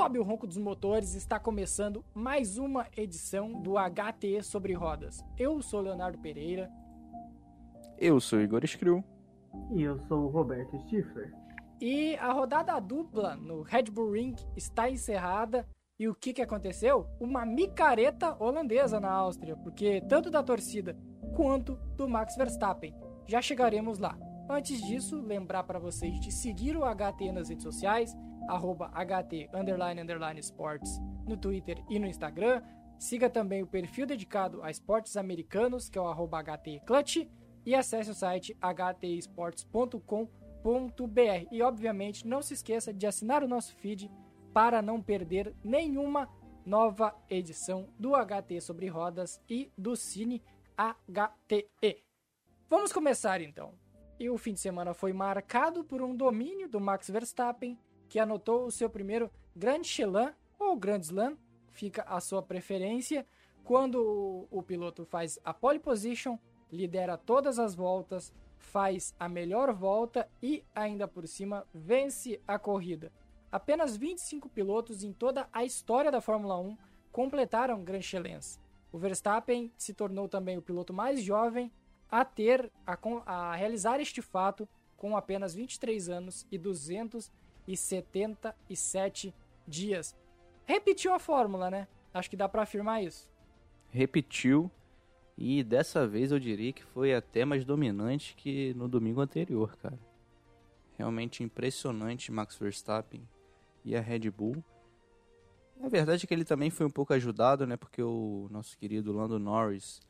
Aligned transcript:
sobe 0.00 0.18
o 0.18 0.22
ronco 0.22 0.46
dos 0.46 0.56
motores, 0.56 1.14
está 1.14 1.38
começando 1.38 2.02
mais 2.14 2.56
uma 2.56 2.86
edição 2.96 3.60
do 3.60 3.74
HT 3.74 4.42
sobre 4.42 4.72
rodas. 4.72 5.22
Eu 5.36 5.60
sou 5.60 5.82
Leonardo 5.82 6.16
Pereira. 6.16 6.70
Eu 7.98 8.18
sou 8.18 8.40
Igor 8.40 8.64
Skrill. 8.64 9.04
E 9.70 9.82
eu 9.82 9.98
sou 9.98 10.24
o 10.24 10.28
Roberto 10.28 10.74
Stifler. 10.80 11.30
E 11.78 12.16
a 12.16 12.32
rodada 12.32 12.80
dupla 12.80 13.36
no 13.36 13.60
Red 13.60 13.90
Bull 13.92 14.12
Ring 14.12 14.34
está 14.56 14.88
encerrada. 14.88 15.68
E 15.98 16.08
o 16.08 16.14
que, 16.14 16.32
que 16.32 16.40
aconteceu? 16.40 17.06
Uma 17.20 17.44
micareta 17.44 18.42
holandesa 18.42 18.98
na 19.00 19.10
Áustria, 19.10 19.54
porque 19.54 20.00
tanto 20.08 20.30
da 20.30 20.42
torcida 20.42 20.96
quanto 21.36 21.74
do 21.98 22.08
Max 22.08 22.36
Verstappen. 22.36 22.94
Já 23.26 23.42
chegaremos 23.42 23.98
lá. 23.98 24.18
Antes 24.48 24.80
disso, 24.80 25.20
lembrar 25.20 25.64
para 25.64 25.78
vocês 25.78 26.18
de 26.20 26.32
seguir 26.32 26.74
o 26.74 26.86
HT 26.86 27.32
nas 27.32 27.50
redes 27.50 27.64
sociais, 27.64 28.16
arroba 28.50 28.90
HT 28.94 29.50
underline, 29.54 30.00
underline 30.00 30.40
sports 30.40 31.00
no 31.26 31.36
Twitter 31.36 31.82
e 31.88 31.98
no 31.98 32.06
Instagram. 32.06 32.62
Siga 32.98 33.30
também 33.30 33.62
o 33.62 33.66
perfil 33.66 34.06
dedicado 34.06 34.62
a 34.62 34.70
esportes 34.70 35.16
americanos, 35.16 35.88
que 35.88 35.98
é 35.98 36.00
o 36.00 36.06
arroba 36.06 36.42
HT 36.42 36.82
Clutch, 36.86 37.26
e 37.64 37.74
acesse 37.74 38.10
o 38.10 38.14
site 38.14 38.56
htesports.com.br. 38.60 40.28
E 41.50 41.62
obviamente 41.62 42.26
não 42.26 42.42
se 42.42 42.54
esqueça 42.54 42.92
de 42.92 43.06
assinar 43.06 43.42
o 43.42 43.48
nosso 43.48 43.74
feed 43.76 44.10
para 44.52 44.82
não 44.82 45.00
perder 45.00 45.54
nenhuma 45.64 46.28
nova 46.64 47.14
edição 47.28 47.88
do 47.98 48.12
HT 48.12 48.60
sobre 48.60 48.86
rodas 48.88 49.40
e 49.48 49.72
do 49.76 49.96
Cine 49.96 50.42
HTE. 50.76 52.04
Vamos 52.68 52.92
começar 52.92 53.40
então. 53.40 53.74
E 54.18 54.28
o 54.28 54.36
fim 54.36 54.52
de 54.52 54.60
semana 54.60 54.92
foi 54.92 55.12
marcado 55.12 55.82
por 55.82 56.02
um 56.02 56.14
domínio 56.14 56.68
do 56.68 56.78
Max 56.78 57.08
Verstappen, 57.08 57.78
que 58.10 58.18
anotou 58.18 58.66
o 58.66 58.72
seu 58.72 58.90
primeiro 58.90 59.30
Grand 59.54 59.82
Slam 59.82 60.34
ou 60.58 60.76
Grand 60.76 61.00
Slam, 61.00 61.38
fica 61.68 62.02
a 62.02 62.20
sua 62.20 62.42
preferência, 62.42 63.24
quando 63.62 64.48
o, 64.50 64.62
piloto 64.64 65.04
faz 65.04 65.38
a 65.44 65.54
pole 65.54 65.78
position, 65.78 66.36
lidera 66.72 67.16
todas 67.16 67.60
as 67.60 67.72
voltas, 67.72 68.34
faz 68.58 69.14
a 69.18 69.28
melhor 69.28 69.72
volta 69.72 70.28
e 70.42 70.64
ainda 70.74 71.06
por 71.06 71.26
cima 71.28 71.64
vence 71.72 72.40
a 72.48 72.58
corrida. 72.58 73.12
Apenas 73.50 73.96
25 73.96 74.48
pilotos 74.48 75.04
em 75.04 75.12
toda 75.12 75.48
a 75.52 75.64
história 75.64 76.10
da 76.10 76.20
Fórmula 76.20 76.58
1 76.58 76.76
completaram 77.12 77.84
Grand 77.84 78.02
Chelens. 78.02 78.60
O 78.90 78.98
Verstappen 78.98 79.72
se 79.78 79.94
tornou 79.94 80.28
também 80.28 80.58
o 80.58 80.62
piloto 80.62 80.92
mais 80.92 81.22
jovem 81.22 81.70
a 82.10 82.24
ter 82.24 82.72
a, 82.84 82.98
a 83.24 83.54
realizar 83.54 84.00
este 84.00 84.20
fato 84.20 84.68
com 84.96 85.16
apenas 85.16 85.54
23 85.54 86.08
anos 86.08 86.44
e 86.50 86.58
277 87.70 89.34
dias. 89.66 90.16
Repetiu 90.64 91.12
a 91.14 91.18
fórmula, 91.18 91.70
né? 91.70 91.86
Acho 92.12 92.28
que 92.28 92.36
dá 92.36 92.48
para 92.48 92.62
afirmar 92.62 93.02
isso. 93.02 93.30
Repetiu 93.90 94.70
e 95.36 95.62
dessa 95.62 96.06
vez 96.06 96.32
eu 96.32 96.38
diria 96.38 96.72
que 96.72 96.84
foi 96.84 97.14
até 97.14 97.44
mais 97.44 97.64
dominante 97.64 98.34
que 98.36 98.74
no 98.74 98.88
domingo 98.88 99.20
anterior, 99.20 99.76
cara. 99.76 99.98
Realmente 100.98 101.42
impressionante 101.42 102.30
Max 102.30 102.56
Verstappen 102.56 103.26
e 103.84 103.96
a 103.96 104.00
Red 104.00 104.30
Bull. 104.30 104.62
A 105.82 105.88
verdade 105.88 106.24
é 106.24 106.26
que 106.26 106.34
ele 106.34 106.44
também 106.44 106.68
foi 106.68 106.84
um 106.84 106.90
pouco 106.90 107.14
ajudado, 107.14 107.66
né? 107.66 107.76
Porque 107.76 108.02
o 108.02 108.48
nosso 108.50 108.76
querido 108.76 109.12
Lando 109.12 109.38
Norris 109.38 110.02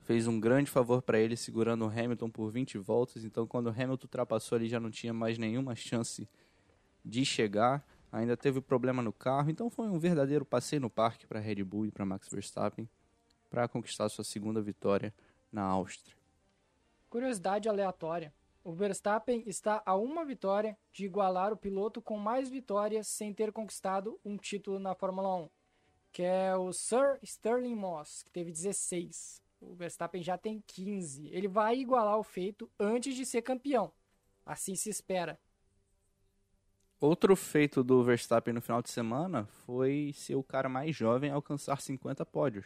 fez 0.00 0.26
um 0.26 0.40
grande 0.40 0.70
favor 0.70 1.02
para 1.02 1.18
ele 1.18 1.36
segurando 1.36 1.84
o 1.84 1.88
Hamilton 1.88 2.30
por 2.30 2.50
20 2.50 2.78
voltas. 2.78 3.22
Então, 3.22 3.46
quando 3.46 3.66
o 3.66 3.70
Hamilton 3.70 4.06
ultrapassou 4.06 4.56
ali, 4.56 4.66
já 4.66 4.80
não 4.80 4.90
tinha 4.90 5.12
mais 5.12 5.36
nenhuma 5.36 5.74
chance 5.76 6.26
de 7.04 7.24
chegar. 7.24 7.84
Ainda 8.10 8.36
teve 8.36 8.60
problema 8.60 9.02
no 9.02 9.12
carro. 9.12 9.50
Então, 9.50 9.68
foi 9.68 9.88
um 9.88 9.98
verdadeiro 9.98 10.44
passeio 10.44 10.82
no 10.82 10.90
parque 10.90 11.26
para 11.26 11.40
Red 11.40 11.62
Bull 11.64 11.86
e 11.86 11.90
para 11.90 12.06
Max 12.06 12.28
Verstappen 12.28 12.88
para 13.50 13.68
conquistar 13.68 14.08
sua 14.08 14.24
segunda 14.24 14.60
vitória 14.60 15.14
na 15.52 15.62
Áustria. 15.62 16.16
Curiosidade 17.08 17.68
aleatória: 17.68 18.34
o 18.64 18.72
Verstappen 18.72 19.44
está 19.46 19.80
a 19.86 19.94
uma 19.94 20.24
vitória 20.24 20.76
de 20.90 21.04
igualar 21.04 21.52
o 21.52 21.56
piloto 21.56 22.02
com 22.02 22.18
mais 22.18 22.48
vitórias 22.48 23.06
sem 23.06 23.32
ter 23.32 23.52
conquistado 23.52 24.18
um 24.24 24.36
título 24.36 24.80
na 24.80 24.94
Fórmula 24.94 25.36
1, 25.36 25.50
que 26.10 26.22
é 26.22 26.56
o 26.56 26.72
Sir 26.72 27.18
Sterling 27.22 27.76
Moss, 27.76 28.24
que 28.24 28.32
teve 28.32 28.50
16. 28.50 29.40
O 29.60 29.74
Verstappen 29.74 30.22
já 30.22 30.36
tem 30.36 30.62
15. 30.66 31.28
Ele 31.28 31.46
vai 31.46 31.78
igualar 31.78 32.18
o 32.18 32.24
feito 32.24 32.68
antes 32.78 33.14
de 33.14 33.24
ser 33.24 33.42
campeão. 33.42 33.92
Assim 34.44 34.74
se 34.74 34.90
espera. 34.90 35.38
Outro 37.04 37.36
feito 37.36 37.84
do 37.84 38.02
Verstappen 38.02 38.54
no 38.54 38.62
final 38.62 38.80
de 38.80 38.88
semana 38.88 39.44
foi 39.66 40.12
ser 40.14 40.36
o 40.36 40.42
cara 40.42 40.70
mais 40.70 40.96
jovem 40.96 41.30
a 41.30 41.34
alcançar 41.34 41.78
50 41.78 42.24
pódios. 42.24 42.64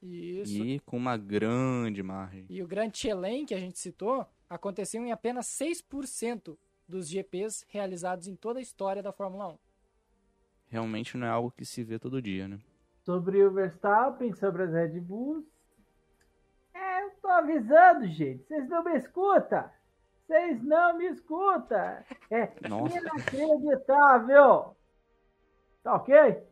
Isso. 0.00 0.52
E 0.52 0.78
com 0.78 0.96
uma 0.96 1.16
grande 1.16 2.00
margem. 2.00 2.46
E 2.48 2.62
o 2.62 2.68
Grande 2.68 2.96
Chelem, 2.96 3.44
que 3.44 3.52
a 3.52 3.58
gente 3.58 3.80
citou, 3.80 4.24
aconteceu 4.48 5.04
em 5.04 5.10
apenas 5.10 5.46
6% 5.46 6.56
dos 6.86 7.08
GPs 7.08 7.66
realizados 7.70 8.28
em 8.28 8.36
toda 8.36 8.60
a 8.60 8.62
história 8.62 9.02
da 9.02 9.10
Fórmula 9.10 9.48
1. 9.48 9.58
Realmente 10.68 11.16
não 11.16 11.26
é 11.26 11.30
algo 11.30 11.50
que 11.50 11.64
se 11.64 11.82
vê 11.82 11.98
todo 11.98 12.22
dia, 12.22 12.46
né? 12.46 12.60
Sobre 13.04 13.44
o 13.44 13.50
Verstappen, 13.50 14.32
sobre 14.32 14.62
as 14.62 14.72
Red 14.72 15.00
Bulls, 15.00 15.44
é, 16.72 17.02
eu 17.02 17.10
tô 17.20 17.26
avisando, 17.26 18.06
gente. 18.06 18.44
Vocês 18.44 18.68
não 18.68 18.84
me 18.84 18.96
escutam. 18.96 19.68
Vocês 20.32 20.62
não 20.62 20.96
me 20.96 21.08
escutam. 21.08 21.98
É 22.30 22.50
Nossa. 22.66 22.98
inacreditável. 22.98 24.74
Tá 25.82 25.96
ok? 25.96 26.42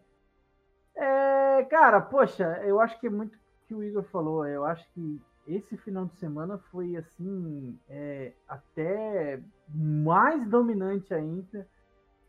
É, 0.95 1.65
cara, 1.65 1.99
poxa, 2.03 2.45
eu 2.63 2.79
acho 2.79 3.01
que 3.01 3.07
é 3.07 3.11
muito 3.11 3.39
que 3.67 3.75
o 3.75 3.83
Igor 3.83 4.03
falou. 4.03 4.47
Eu 4.47 4.67
acho 4.67 4.87
que 4.93 5.19
esse 5.49 5.79
final 5.79 6.05
de 6.05 6.15
semana 6.17 6.59
foi 6.71 6.95
assim 6.95 7.79
é, 7.89 8.35
até 8.47 9.41
mais 9.67 10.47
dominante 10.47 11.15
ainda 11.15 11.67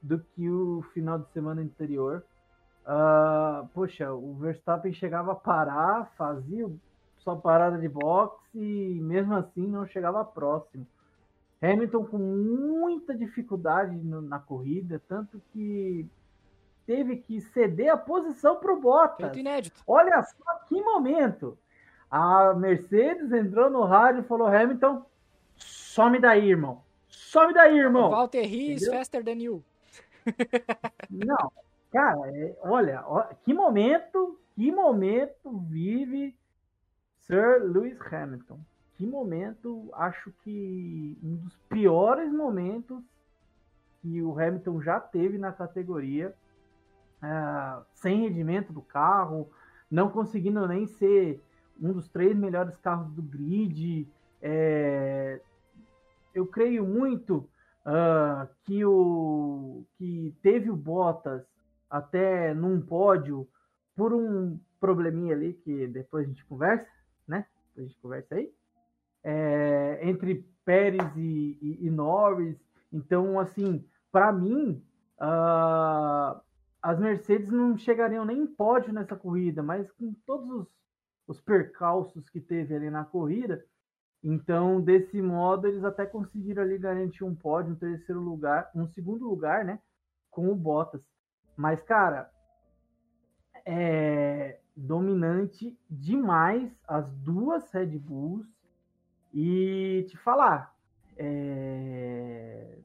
do 0.02 0.20
que 0.20 0.50
o 0.50 0.82
final 0.94 1.20
de 1.20 1.30
semana 1.32 1.62
anterior. 1.62 2.24
Uh, 2.86 3.68
poxa, 3.74 4.14
o 4.14 4.36
Verstappen 4.36 4.94
chegava 4.94 5.34
a 5.34 5.36
parar, 5.36 6.14
fazia 6.18 6.72
sua 7.18 7.36
parada 7.36 7.78
de 7.78 7.90
boxe 7.90 8.58
e 8.58 9.02
mesmo 9.02 9.36
assim 9.36 9.68
não 9.68 9.86
chegava 9.86 10.24
próximo. 10.24 10.88
Hamilton 11.62 12.06
com 12.06 12.18
muita 12.18 13.14
dificuldade 13.14 13.96
no, 13.96 14.22
na 14.22 14.40
corrida, 14.40 15.02
tanto 15.08 15.42
que 15.52 16.08
teve 16.86 17.18
que 17.18 17.40
ceder 17.40 17.92
a 17.92 17.98
posição 17.98 18.56
para 18.60 18.74
o 18.74 18.80
Bottas. 18.80 19.32
Olha 19.86 20.24
só 20.24 20.56
que 20.68 20.82
momento. 20.82 21.58
A 22.10 22.54
Mercedes 22.54 23.32
entrou 23.32 23.70
no 23.70 23.84
rádio 23.84 24.22
e 24.22 24.28
falou: 24.28 24.48
Hamilton, 24.48 25.06
some 25.56 26.20
daí, 26.20 26.50
irmão. 26.50 26.84
Some 27.08 27.54
daí, 27.54 27.78
irmão. 27.78 28.10
Walter 28.10 28.42
Riz, 28.42 28.86
faster 28.88 29.24
than 29.24 29.42
you. 29.42 29.64
Não, 31.10 31.52
cara, 31.92 32.20
é, 32.36 32.56
olha, 32.62 33.04
que 33.44 33.54
momento, 33.54 34.40
que 34.56 34.72
momento 34.72 35.58
vive 35.70 36.36
Sir 37.20 37.62
Lewis 37.64 37.98
Hamilton. 38.02 38.60
Que 39.02 39.08
momento, 39.08 39.90
acho 39.94 40.32
que 40.44 41.18
um 41.24 41.36
dos 41.38 41.58
piores 41.68 42.32
momentos 42.32 43.04
que 44.00 44.22
o 44.22 44.40
Hamilton 44.40 44.80
já 44.80 45.00
teve 45.00 45.40
na 45.40 45.52
categoria, 45.52 46.36
uh, 47.18 47.84
sem 47.96 48.20
rendimento 48.20 48.72
do 48.72 48.84
carro, 48.84 49.50
não 49.90 50.08
conseguindo 50.08 50.68
nem 50.68 50.86
ser 50.86 51.42
um 51.82 51.94
dos 51.94 52.08
três 52.10 52.38
melhores 52.38 52.78
carros 52.78 53.12
do 53.14 53.24
grid. 53.24 54.08
É, 54.40 55.42
eu 56.32 56.46
creio 56.46 56.86
muito 56.86 57.50
uh, 57.84 58.48
que 58.66 58.86
o 58.86 59.84
que 59.98 60.32
teve 60.44 60.70
o 60.70 60.76
Bottas 60.76 61.44
até 61.90 62.54
num 62.54 62.80
pódio 62.80 63.50
por 63.96 64.14
um 64.14 64.60
probleminha 64.80 65.34
ali 65.34 65.54
que 65.54 65.88
depois 65.88 66.24
a 66.24 66.30
gente 66.30 66.46
conversa, 66.46 66.88
né? 67.28 67.48
A 67.76 67.82
gente 67.82 67.98
conversa 67.98 68.36
aí. 68.36 68.54
É, 69.24 70.00
entre 70.04 70.48
Pérez 70.66 71.16
e, 71.16 71.58
e, 71.62 71.88
e, 71.88 71.90
Norris. 71.90 72.58
Então, 72.92 73.40
assim, 73.40 73.86
para 74.12 74.32
mim, 74.32 74.84
uh, 75.20 76.40
as 76.82 77.00
Mercedes 77.00 77.50
não 77.50 77.78
chegariam 77.78 78.26
nem 78.26 78.40
em 78.40 78.48
pódio 78.48 78.94
nessa 78.94 79.16
corrida, 79.16 79.62
mas 79.62 79.92
com 79.92 80.14
todos 80.26 80.50
os, 80.50 80.68
os 81.28 81.42
percalços 81.42 82.30
que 82.30 82.42
teve 82.42 82.76
ali 82.76 82.90
na 82.90 83.06
corrida, 83.06 83.64
então, 84.24 84.80
desse 84.80 85.20
modo, 85.22 85.68
eles 85.68 85.84
até 85.84 86.06
conseguiram 86.06 86.62
ali 86.62 86.78
garantir 86.78 87.24
um 87.24 87.36
pódio, 87.36 87.74
um 87.74 87.78
terceiro 87.78 88.22
lugar, 88.22 88.70
um 88.76 88.88
segundo 88.88 89.28
lugar, 89.28 89.66
né? 89.66 89.80
Com 90.30 90.50
o 90.50 90.56
Bottas. 90.56 91.02
Mas, 91.58 91.82
cara, 91.82 92.30
é, 93.66 94.60
dominante 94.76 95.78
demais 95.90 96.72
as 96.88 97.12
duas 97.16 97.72
Red 97.72 97.98
Bulls. 97.98 98.48
E 99.34 100.06
te 100.10 100.18
falar, 100.18 100.76
é... 101.18 102.78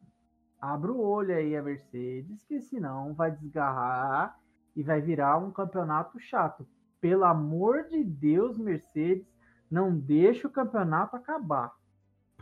o 0.62 1.00
olho 1.00 1.34
aí 1.34 1.56
a 1.56 1.62
Mercedes, 1.62 2.44
que 2.44 2.60
senão 2.60 3.14
vai 3.14 3.30
desgarrar 3.30 4.38
e 4.74 4.82
vai 4.82 5.00
virar 5.00 5.38
um 5.38 5.50
campeonato 5.50 6.20
chato. 6.20 6.66
Pelo 7.00 7.24
amor 7.24 7.84
de 7.84 8.04
Deus, 8.04 8.58
Mercedes, 8.58 9.26
não 9.70 9.96
deixe 9.96 10.46
o 10.46 10.50
campeonato 10.50 11.16
acabar. 11.16 11.74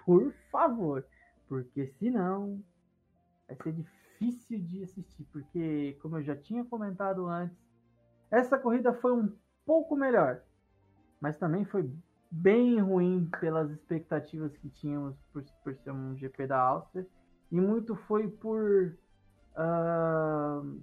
Por 0.04 0.32
favor. 0.50 1.04
Porque 1.48 1.86
senão 1.86 2.62
vai 3.46 3.56
ser 3.56 3.72
difícil 3.72 4.58
de 4.60 4.82
assistir. 4.82 5.24
Porque, 5.32 5.96
como 6.00 6.18
eu 6.18 6.22
já 6.22 6.36
tinha 6.36 6.64
comentado 6.64 7.26
antes, 7.26 7.56
essa 8.30 8.58
corrida 8.58 8.92
foi 8.92 9.12
um 9.12 9.32
pouco 9.64 9.96
melhor. 9.96 10.42
Mas 11.20 11.38
também 11.38 11.64
foi 11.64 11.90
bem 12.34 12.81
ruim 12.81 13.31
pelas 13.40 13.70
expectativas 13.70 14.56
que 14.56 14.69
tínhamos 14.69 15.14
por, 15.32 15.44
por 15.62 15.75
ser 15.76 15.92
um 15.92 16.16
GP 16.16 16.48
da 16.48 16.58
Áustria. 16.58 17.06
E 17.50 17.60
muito 17.60 17.94
foi 17.94 18.28
por. 18.28 18.96
Uh, 19.56 20.81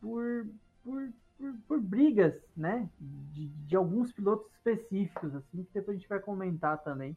por, 0.00 0.46
por, 0.84 1.08
por, 1.36 1.54
por, 1.66 1.80
brigas, 1.80 2.34
né? 2.56 2.88
De, 3.00 3.48
de, 3.48 3.74
alguns 3.74 4.12
pilotos 4.12 4.46
específicos, 4.52 5.34
assim, 5.34 5.64
que 5.64 5.74
depois 5.74 5.96
a 5.96 5.98
gente 5.98 6.08
vai 6.08 6.20
comentar 6.20 6.78
também. 6.84 7.16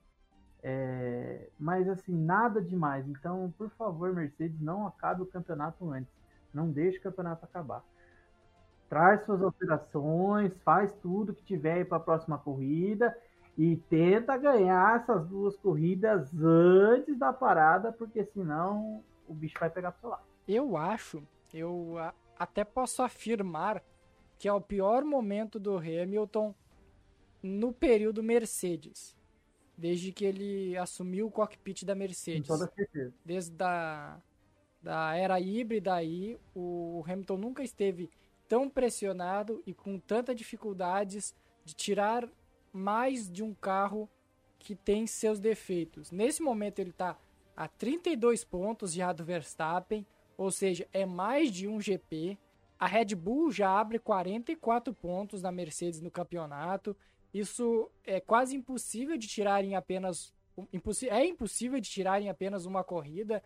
É, 0.63 1.49
mas 1.59 1.87
assim, 1.87 2.15
nada 2.15 2.59
demais. 2.59 3.07
Então, 3.07 3.53
por 3.55 3.69
favor, 3.71 4.11
Mercedes, 4.13 4.59
não 4.59 4.87
acabe 4.87 5.21
o 5.21 5.27
campeonato 5.27 5.89
antes. 5.91 6.11
Não 6.51 6.71
deixe 6.71 6.97
o 6.97 7.03
campeonato 7.03 7.45
acabar. 7.45 7.83
Traz 8.89 9.23
suas 9.25 9.41
operações, 9.43 10.51
faz 10.63 10.91
tudo 10.93 11.35
que 11.35 11.43
tiver 11.43 11.85
para 11.85 11.97
a 11.97 12.01
próxima 12.01 12.39
corrida 12.39 13.15
e 13.59 13.75
tenta 13.75 14.37
ganhar 14.37 15.01
essas 15.01 15.27
duas 15.27 15.57
corridas 15.57 16.33
antes 16.41 17.19
da 17.19 17.33
parada, 17.33 17.91
porque 17.91 18.23
senão 18.23 19.03
o 19.27 19.33
bicho 19.33 19.59
vai 19.59 19.69
pegar 19.69 19.91
pro 19.91 19.99
seu 19.99 20.09
lado. 20.11 20.23
Eu 20.47 20.77
acho, 20.77 21.21
eu 21.53 21.95
até 22.37 22.63
posso 22.63 23.03
afirmar 23.03 23.83
que 24.37 24.47
é 24.47 24.53
o 24.53 24.61
pior 24.61 25.03
momento 25.03 25.59
do 25.59 25.77
Hamilton 25.77 26.55
no 27.43 27.73
período 27.73 28.23
Mercedes. 28.23 29.13
Desde 29.77 30.13
que 30.13 30.23
ele 30.23 30.77
assumiu 30.77 31.27
o 31.27 31.31
cockpit 31.31 31.83
da 31.83 31.93
Mercedes. 31.93 32.47
Com 32.47 32.57
toda 32.57 32.71
certeza. 32.71 33.13
Desde 33.25 33.61
a 33.61 34.21
da 34.81 35.13
era 35.17 35.37
híbrida 35.37 35.93
aí, 35.93 36.39
o 36.55 37.03
Hamilton 37.05 37.35
nunca 37.35 37.61
esteve 37.61 38.09
tão 38.47 38.69
pressionado 38.69 39.61
e 39.65 39.73
com 39.73 39.99
tanta 39.99 40.33
dificuldades 40.33 41.35
de 41.65 41.73
tirar 41.73 42.29
mais 42.71 43.29
de 43.29 43.43
um 43.43 43.53
carro 43.53 44.09
que 44.59 44.75
tem 44.75 45.07
seus 45.07 45.39
defeitos. 45.39 46.11
Nesse 46.11 46.41
momento 46.41 46.79
ele 46.79 46.89
está 46.89 47.17
a 47.55 47.67
32 47.67 48.43
pontos 48.43 48.93
já 48.93 49.11
do 49.11 49.23
Verstappen, 49.23 50.05
ou 50.37 50.51
seja, 50.51 50.87
é 50.93 51.05
mais 51.05 51.51
de 51.51 51.67
um 51.67 51.81
GP. 51.81 52.37
A 52.77 52.87
Red 52.87 53.15
Bull 53.15 53.51
já 53.51 53.77
abre 53.77 53.99
44 53.99 54.93
pontos 54.93 55.41
na 55.41 55.51
Mercedes 55.51 56.01
no 56.01 56.09
campeonato. 56.09 56.95
Isso 57.33 57.89
é 58.05 58.19
quase 58.19 58.55
impossível 58.55 59.17
de 59.17 59.27
tirar 59.27 59.63
em 59.63 59.75
apenas 59.75 60.33
é 61.09 61.25
impossível 61.25 61.79
de 61.79 61.89
tirar 61.89 62.21
em 62.21 62.29
apenas 62.29 62.65
uma 62.65 62.83
corrida. 62.83 63.41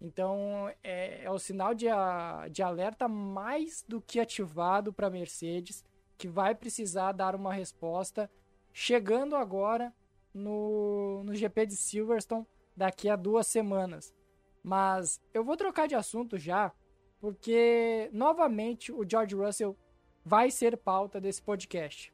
Então 0.00 0.72
é, 0.82 1.24
é 1.24 1.30
o 1.30 1.38
sinal 1.38 1.74
de, 1.74 1.88
a, 1.88 2.48
de 2.50 2.62
alerta 2.62 3.06
mais 3.06 3.84
do 3.86 4.00
que 4.00 4.18
ativado 4.18 4.92
para 4.92 5.08
a 5.08 5.10
Mercedes, 5.10 5.84
que 6.16 6.28
vai 6.28 6.54
precisar 6.54 7.12
dar 7.12 7.34
uma 7.34 7.52
resposta 7.52 8.30
chegando 8.72 9.36
agora 9.36 9.92
no, 10.32 11.22
no 11.24 11.34
GP 11.34 11.66
de 11.66 11.76
Silverstone 11.76 12.46
daqui 12.76 13.08
a 13.08 13.16
duas 13.16 13.46
semanas. 13.46 14.14
Mas 14.62 15.20
eu 15.32 15.44
vou 15.44 15.56
trocar 15.56 15.88
de 15.88 15.94
assunto 15.94 16.38
já, 16.38 16.72
porque 17.20 18.08
novamente 18.12 18.92
o 18.92 19.08
George 19.08 19.34
Russell 19.34 19.76
vai 20.24 20.50
ser 20.50 20.76
pauta 20.76 21.20
desse 21.20 21.42
podcast. 21.42 22.12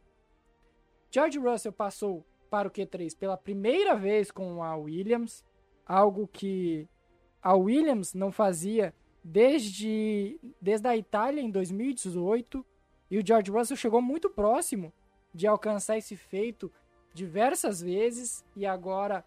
George 1.11 1.38
Russell 1.38 1.73
passou 1.73 2.25
para 2.50 2.69
o 2.69 2.70
Q3 2.70 3.17
pela 3.17 3.37
primeira 3.37 3.97
vez 3.97 4.31
com 4.31 4.62
a 4.62 4.76
Williams, 4.76 5.44
algo 5.85 6.26
que 6.26 6.88
a 7.43 7.55
Williams 7.55 8.14
não 8.14 8.31
fazia 8.32 8.94
desde, 9.23 10.38
desde 10.61 10.87
a 10.87 10.97
Itália 10.97 11.41
em 11.41 11.50
2018, 11.50 12.64
e 13.11 13.19
o 13.19 13.26
George 13.26 13.50
Russell 13.50 13.76
chegou 13.76 14.00
muito 14.00 14.31
próximo 14.31 14.93
de 15.37 15.47
alcançar 15.47 15.99
esse 15.99 16.17
feito 16.17 16.73
diversas 17.12 17.81
vezes 17.81 18.43
e 18.56 18.65
agora 18.65 19.23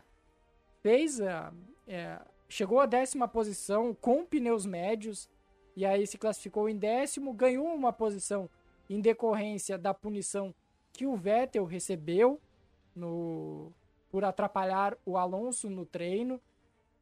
fez 0.82 1.22
a, 1.22 1.54
é, 1.88 2.20
chegou 2.48 2.80
à 2.80 2.88
décima 2.88 3.28
posição 3.28 3.94
com 3.94 4.26
pneus 4.26 4.66
médios 4.66 5.30
e 5.76 5.86
aí 5.86 6.08
se 6.08 6.18
classificou 6.18 6.68
em 6.68 6.76
décimo, 6.76 7.32
ganhou 7.32 7.68
uma 7.68 7.94
posição 7.94 8.50
em 8.90 9.00
decorrência 9.00 9.78
da 9.78 9.94
punição 9.94 10.54
que 10.92 11.06
o 11.06 11.16
Vettel 11.16 11.64
recebeu 11.64 12.42
no, 12.96 13.72
por 14.10 14.26
atrapalhar 14.26 14.98
o 15.06 15.16
Alonso 15.16 15.70
no 15.70 15.86
treino. 15.86 16.42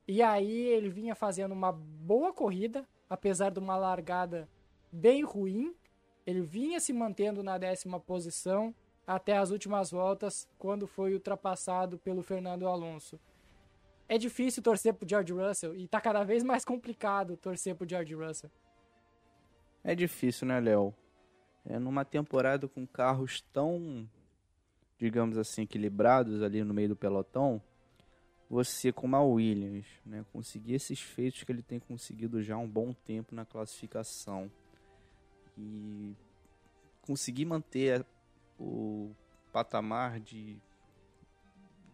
E 0.06 0.22
aí 0.22 0.68
ele 0.68 0.90
vinha 0.90 1.16
fazendo 1.16 1.54
uma 1.54 1.72
boa 1.72 2.34
corrida, 2.34 2.88
apesar 3.10 3.52
de 3.52 3.60
uma 3.60 3.78
largada 3.78 4.50
bem 4.92 5.24
ruim. 5.24 5.74
Ele 6.26 6.42
vinha 6.42 6.80
se 6.80 6.92
mantendo 6.92 7.42
na 7.42 7.58
décima 7.58 8.00
posição 8.00 8.76
até 9.08 9.38
as 9.38 9.52
últimas 9.52 9.90
voltas, 9.90 10.46
quando 10.60 10.86
foi 10.86 11.14
ultrapassado 11.14 11.98
pelo 11.98 12.22
Fernando 12.22 12.68
Alonso. 12.68 13.18
É 14.10 14.18
difícil 14.18 14.62
torcer 14.62 14.94
pro 14.94 15.08
George 15.08 15.32
Russell 15.32 15.74
e 15.74 15.88
tá 15.88 16.02
cada 16.02 16.24
vez 16.26 16.44
mais 16.44 16.66
complicado 16.66 17.38
torcer 17.38 17.74
pro 17.74 17.88
George 17.90 18.14
Russell. 18.14 18.52
É 19.84 19.96
difícil, 19.96 20.46
né, 20.48 20.60
Léo? 20.60 20.94
É 21.66 21.80
numa 21.80 22.04
temporada 22.04 22.68
com 22.68 22.86
carros 22.86 23.42
tão, 23.54 24.10
digamos 24.98 25.38
assim, 25.38 25.62
equilibrados 25.62 26.42
ali 26.44 26.64
no 26.64 26.74
meio 26.74 26.90
do 26.90 26.96
pelotão, 26.96 27.62
você 28.50 28.92
como 28.92 29.16
a 29.16 29.22
Williams, 29.22 29.86
né, 30.06 30.26
conseguir 30.32 30.76
esses 30.76 31.02
feitos 31.02 31.44
que 31.44 31.52
ele 31.52 31.62
tem 31.62 31.80
conseguido 31.80 32.42
já 32.42 32.56
há 32.56 32.58
um 32.58 32.68
bom 32.68 32.94
tempo 32.94 33.36
na 33.36 33.46
classificação 33.46 34.50
e 35.58 36.16
conseguir 37.02 37.46
manter 37.46 38.06
o 38.60 39.16
patamar 39.52 40.20
de, 40.20 40.60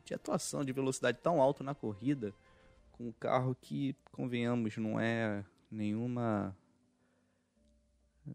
de 0.05 0.13
atuação, 0.13 0.63
de 0.63 0.71
velocidade 0.71 1.19
tão 1.21 1.41
alto 1.41 1.63
na 1.63 1.73
corrida, 1.73 2.33
com 2.91 3.07
um 3.07 3.11
carro 3.11 3.55
que, 3.59 3.95
convenhamos, 4.11 4.77
não 4.77 4.99
é 4.99 5.43
nenhuma 5.69 6.55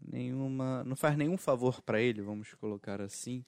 nenhuma 0.07 0.83
não 0.83 0.95
faz 0.95 1.17
nenhum 1.17 1.37
favor 1.37 1.81
para 1.81 1.99
ele 1.99 2.21
vamos 2.21 2.53
colocar 2.55 3.01
assim 3.01 3.43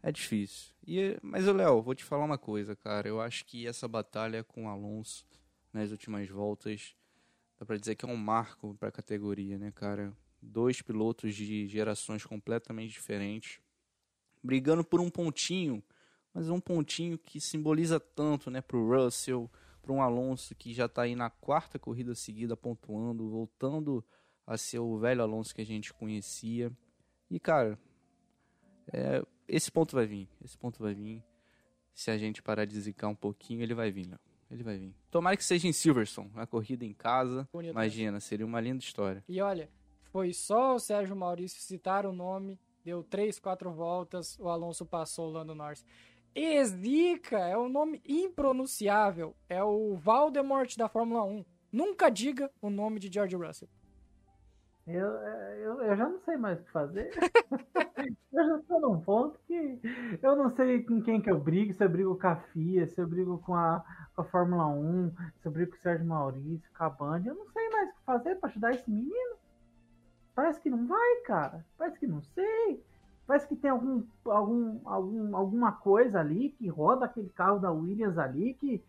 é 0.00 0.10
difícil. 0.10 0.72
E 0.86 1.16
mas 1.22 1.46
Léo 1.46 1.82
vou 1.82 1.94
te 1.94 2.04
falar 2.04 2.24
uma 2.24 2.38
coisa 2.38 2.76
cara 2.76 3.08
eu 3.08 3.20
acho 3.20 3.44
que 3.44 3.66
essa 3.66 3.88
batalha 3.88 4.44
com 4.44 4.66
o 4.66 4.68
Alonso 4.68 5.26
nas 5.72 5.90
últimas 5.90 6.28
voltas 6.28 6.94
dá 7.58 7.66
para 7.66 7.76
dizer 7.76 7.96
que 7.96 8.04
é 8.04 8.08
um 8.08 8.16
marco 8.16 8.76
para 8.78 8.90
a 8.90 8.92
categoria 8.92 9.58
né 9.58 9.72
cara? 9.72 10.12
Dois 10.40 10.82
pilotos 10.82 11.34
de 11.34 11.66
gerações 11.66 12.24
completamente 12.24 12.92
diferentes 12.92 13.60
brigando 14.42 14.84
por 14.84 15.00
um 15.00 15.10
pontinho, 15.10 15.82
mas 16.34 16.48
um 16.48 16.60
pontinho 16.60 17.18
que 17.18 17.40
simboliza 17.40 18.00
tanto, 18.00 18.50
né, 18.50 18.60
para 18.60 18.76
o 18.76 18.88
Russell, 18.88 19.50
para 19.82 19.92
um 19.92 20.00
Alonso 20.00 20.54
que 20.54 20.72
já 20.72 20.86
está 20.86 21.02
aí 21.02 21.14
na 21.14 21.28
quarta 21.28 21.78
corrida 21.78 22.14
seguida 22.14 22.56
pontuando, 22.56 23.28
voltando 23.28 24.04
a 24.46 24.56
ser 24.56 24.78
o 24.78 24.98
velho 24.98 25.22
Alonso 25.22 25.54
que 25.54 25.60
a 25.60 25.66
gente 25.66 25.92
conhecia. 25.92 26.70
E 27.30 27.38
cara, 27.38 27.78
é, 28.92 29.22
esse 29.48 29.70
ponto 29.70 29.94
vai 29.94 30.06
vir, 30.06 30.28
esse 30.44 30.56
ponto 30.56 30.82
vai 30.82 30.94
vir. 30.94 31.22
Se 31.94 32.10
a 32.10 32.16
gente 32.16 32.42
parar 32.42 32.64
de 32.64 32.80
zicar 32.80 33.08
um 33.08 33.14
pouquinho, 33.14 33.62
ele 33.62 33.74
vai 33.74 33.90
vir, 33.90 34.08
Léo. 34.08 34.18
Ele 34.50 34.62
vai 34.62 34.78
vir. 34.78 34.94
Tomara 35.10 35.36
que 35.36 35.44
seja 35.44 35.66
em 35.66 35.72
Silverstone, 35.72 36.30
a 36.36 36.46
corrida 36.46 36.84
em 36.84 36.92
casa. 36.92 37.48
Bonito, 37.52 37.72
Imagina, 37.72 38.20
seria 38.20 38.46
uma 38.46 38.60
linda 38.60 38.82
história. 38.82 39.24
E 39.28 39.40
olha, 39.40 39.70
foi 40.04 40.32
só 40.32 40.74
o 40.74 40.78
Sérgio 40.78 41.16
Maurício 41.16 41.60
citar 41.60 42.04
o 42.04 42.12
nome 42.12 42.58
Deu 42.84 43.02
três, 43.02 43.38
quatro 43.38 43.70
voltas, 43.70 44.38
o 44.38 44.48
Alonso 44.48 44.84
passou 44.84 45.28
o 45.28 45.32
Lando 45.32 45.54
Norris. 45.54 45.84
Esdica 46.34 47.38
é 47.38 47.56
um 47.56 47.68
nome 47.68 48.02
impronunciável. 48.08 49.36
É 49.48 49.62
o 49.62 49.94
Valdemort 49.96 50.76
da 50.76 50.88
Fórmula 50.88 51.22
1. 51.22 51.44
Nunca 51.70 52.10
diga 52.10 52.50
o 52.60 52.70
nome 52.70 52.98
de 52.98 53.12
George 53.12 53.36
Russell. 53.36 53.68
Eu, 54.86 55.06
eu, 55.06 55.82
eu 55.82 55.96
já 55.96 56.08
não 56.08 56.18
sei 56.20 56.36
mais 56.36 56.60
o 56.60 56.64
que 56.64 56.72
fazer. 56.72 57.10
eu 58.32 58.44
já 58.44 58.58
estou 58.58 58.80
num 58.80 59.00
ponto 59.00 59.38
que 59.46 59.78
eu 60.20 60.34
não 60.34 60.50
sei 60.56 60.82
com 60.82 61.00
quem 61.02 61.20
que 61.20 61.30
eu 61.30 61.38
brigo, 61.38 61.72
se 61.72 61.84
eu 61.84 61.88
brigo 61.88 62.18
com 62.18 62.26
a 62.26 62.36
FIA, 62.36 62.88
se 62.88 63.00
eu 63.00 63.06
brigo 63.06 63.38
com 63.38 63.54
a, 63.54 63.84
com 64.16 64.22
a 64.22 64.24
Fórmula 64.24 64.66
1, 64.66 65.12
se 65.40 65.46
eu 65.46 65.52
brigo 65.52 65.70
com 65.70 65.76
o 65.76 65.80
Sérgio 65.80 66.04
Maurício, 66.04 66.68
com 66.76 66.84
a 66.84 66.90
Band. 66.90 67.22
Eu 67.24 67.34
não 67.34 67.46
sei 67.50 67.68
mais 67.70 67.90
o 67.90 67.92
que 67.92 68.04
fazer 68.04 68.34
para 68.36 68.48
ajudar 68.50 68.70
esse 68.72 68.90
menino. 68.90 69.36
Parece 70.34 70.60
que 70.60 70.70
não 70.70 70.86
vai, 70.86 71.16
cara. 71.26 71.64
Parece 71.76 71.98
que 71.98 72.06
não 72.06 72.22
sei. 72.22 72.82
Parece 73.26 73.46
que 73.46 73.56
tem 73.56 73.70
algum, 73.70 74.02
algum, 74.24 74.80
algum, 74.84 75.36
alguma 75.36 75.72
coisa 75.72 76.20
ali 76.20 76.50
que 76.50 76.68
roda 76.68 77.04
aquele 77.04 77.28
carro 77.30 77.58
da 77.58 77.70
Williams 77.70 78.18
ali 78.18 78.54
que. 78.54 78.82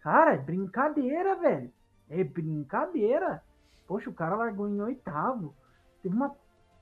Cara, 0.00 0.34
é 0.34 0.38
brincadeira, 0.38 1.34
velho. 1.36 1.72
É 2.08 2.22
brincadeira. 2.22 3.42
Poxa, 3.86 4.08
o 4.08 4.14
cara 4.14 4.36
largou 4.36 4.68
em 4.68 4.80
oitavo. 4.80 5.54
Teve 6.02 6.14
uma 6.14 6.34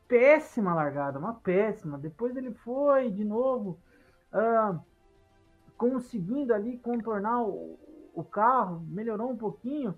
péssima 0.07 0.75
largada, 0.75 1.19
uma 1.19 1.35
péssima. 1.35 1.99
Depois 1.99 2.37
ele 2.37 2.53
foi 2.53 3.11
de 3.11 3.25
novo 3.25 3.79
uh, 4.33 4.79
conseguindo 5.77 6.53
ali 6.53 6.79
contornar 6.79 7.43
o, 7.43 7.79
o 8.15 8.25
carro, 8.25 8.81
melhorou 8.89 9.31
um 9.31 9.37
pouquinho. 9.37 9.95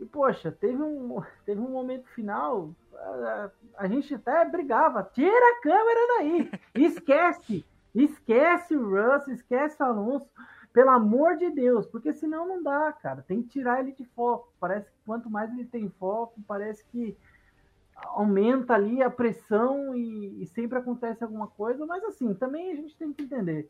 E, 0.00 0.06
poxa, 0.06 0.52
teve 0.52 0.82
um, 0.82 1.20
teve 1.44 1.60
um 1.60 1.70
momento 1.70 2.08
final, 2.10 2.70
a, 2.94 3.50
a 3.76 3.88
gente 3.88 4.14
até 4.14 4.44
brigava, 4.44 5.02
tira 5.02 5.30
a 5.30 5.60
câmera 5.60 6.00
daí, 6.18 6.50
esquece, 6.74 7.64
esquece 7.94 8.76
o 8.76 8.88
Russ, 8.88 9.28
esquece 9.28 9.82
o 9.82 9.86
Alonso, 9.86 10.30
pelo 10.72 10.90
amor 10.90 11.36
de 11.36 11.50
Deus, 11.50 11.86
porque 11.86 12.12
senão 12.12 12.46
não 12.46 12.62
dá, 12.62 12.92
cara, 12.92 13.22
tem 13.22 13.42
que 13.42 13.48
tirar 13.48 13.80
ele 13.80 13.92
de 13.92 14.04
foco, 14.04 14.52
parece 14.60 14.90
que 14.90 14.98
quanto 15.04 15.28
mais 15.28 15.50
ele 15.52 15.64
tem 15.64 15.88
foco, 15.98 16.40
parece 16.46 16.84
que 16.86 17.16
aumenta 17.96 18.74
ali 18.74 19.02
a 19.02 19.10
pressão 19.10 19.94
e, 19.94 20.42
e 20.42 20.46
sempre 20.46 20.78
acontece 20.78 21.24
alguma 21.24 21.48
coisa, 21.48 21.84
mas 21.84 22.04
assim, 22.04 22.32
também 22.34 22.70
a 22.70 22.76
gente 22.76 22.96
tem 22.96 23.12
que 23.12 23.24
entender, 23.24 23.68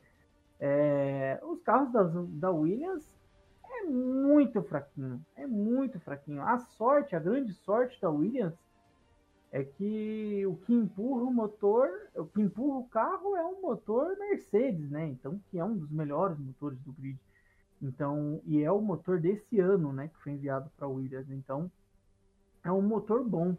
é, 0.59 1.39
os 1.41 1.61
carros 1.61 1.91
das, 1.91 2.11
da 2.27 2.51
Williams 2.51 3.18
é 3.79 3.83
muito 3.83 4.61
fraquinho. 4.63 5.23
É 5.35 5.45
muito 5.47 5.99
fraquinho. 5.99 6.41
A 6.41 6.57
sorte, 6.59 7.15
a 7.15 7.19
grande 7.19 7.53
sorte 7.53 7.99
da 8.01 8.09
Williams 8.09 8.53
é 9.51 9.63
que 9.63 10.45
o 10.45 10.55
que 10.55 10.73
empurra 10.73 11.23
o 11.23 11.33
motor, 11.33 11.89
o 12.15 12.25
que 12.25 12.41
empurra 12.41 12.79
o 12.79 12.87
carro 12.87 13.35
é 13.35 13.43
um 13.43 13.61
motor 13.61 14.15
Mercedes, 14.17 14.89
né? 14.89 15.07
Então, 15.07 15.39
que 15.49 15.57
é 15.57 15.65
um 15.65 15.75
dos 15.75 15.89
melhores 15.89 16.37
motores 16.37 16.79
do 16.81 16.93
grid. 16.93 17.19
Então, 17.81 18.41
e 18.45 18.61
é 18.61 18.71
o 18.71 18.81
motor 18.81 19.19
desse 19.19 19.59
ano, 19.59 19.93
né, 19.93 20.09
que 20.09 20.21
foi 20.21 20.33
enviado 20.33 20.69
para 20.77 20.85
a 20.85 20.89
Williams. 20.89 21.29
Então, 21.29 21.71
é 22.63 22.71
um 22.71 22.81
motor 22.81 23.23
bom. 23.23 23.55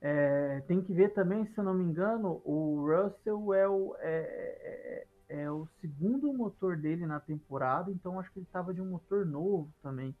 É, 0.00 0.60
tem 0.66 0.82
que 0.82 0.92
ver 0.92 1.14
também, 1.14 1.46
se 1.46 1.56
eu 1.56 1.64
não 1.64 1.72
me 1.72 1.84
engano, 1.84 2.42
o 2.44 2.84
Russell 2.84 3.54
é 3.54 3.66
o, 3.66 3.94
é, 4.00 5.06
é 5.28 5.50
o 5.50 5.66
segundo 5.80 6.32
motor 6.32 6.76
dele 6.76 7.06
na 7.06 7.20
temporada, 7.20 7.90
então 7.90 8.18
acho 8.18 8.30
que 8.32 8.38
ele 8.38 8.46
estava 8.46 8.72
de 8.72 8.80
um 8.80 8.90
motor 8.90 9.24
novo 9.24 9.72
também. 9.82 10.14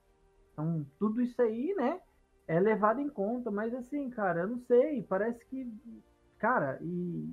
Então, 0.52 0.86
tudo 0.98 1.20
isso 1.20 1.40
aí, 1.42 1.74
né, 1.76 2.00
é 2.46 2.60
levado 2.60 3.00
em 3.00 3.08
conta, 3.08 3.50
mas 3.50 3.74
assim, 3.74 4.10
cara, 4.10 4.42
eu 4.42 4.48
não 4.48 4.58
sei, 4.60 5.02
parece 5.02 5.44
que, 5.46 5.72
cara, 6.38 6.78
e, 6.80 7.28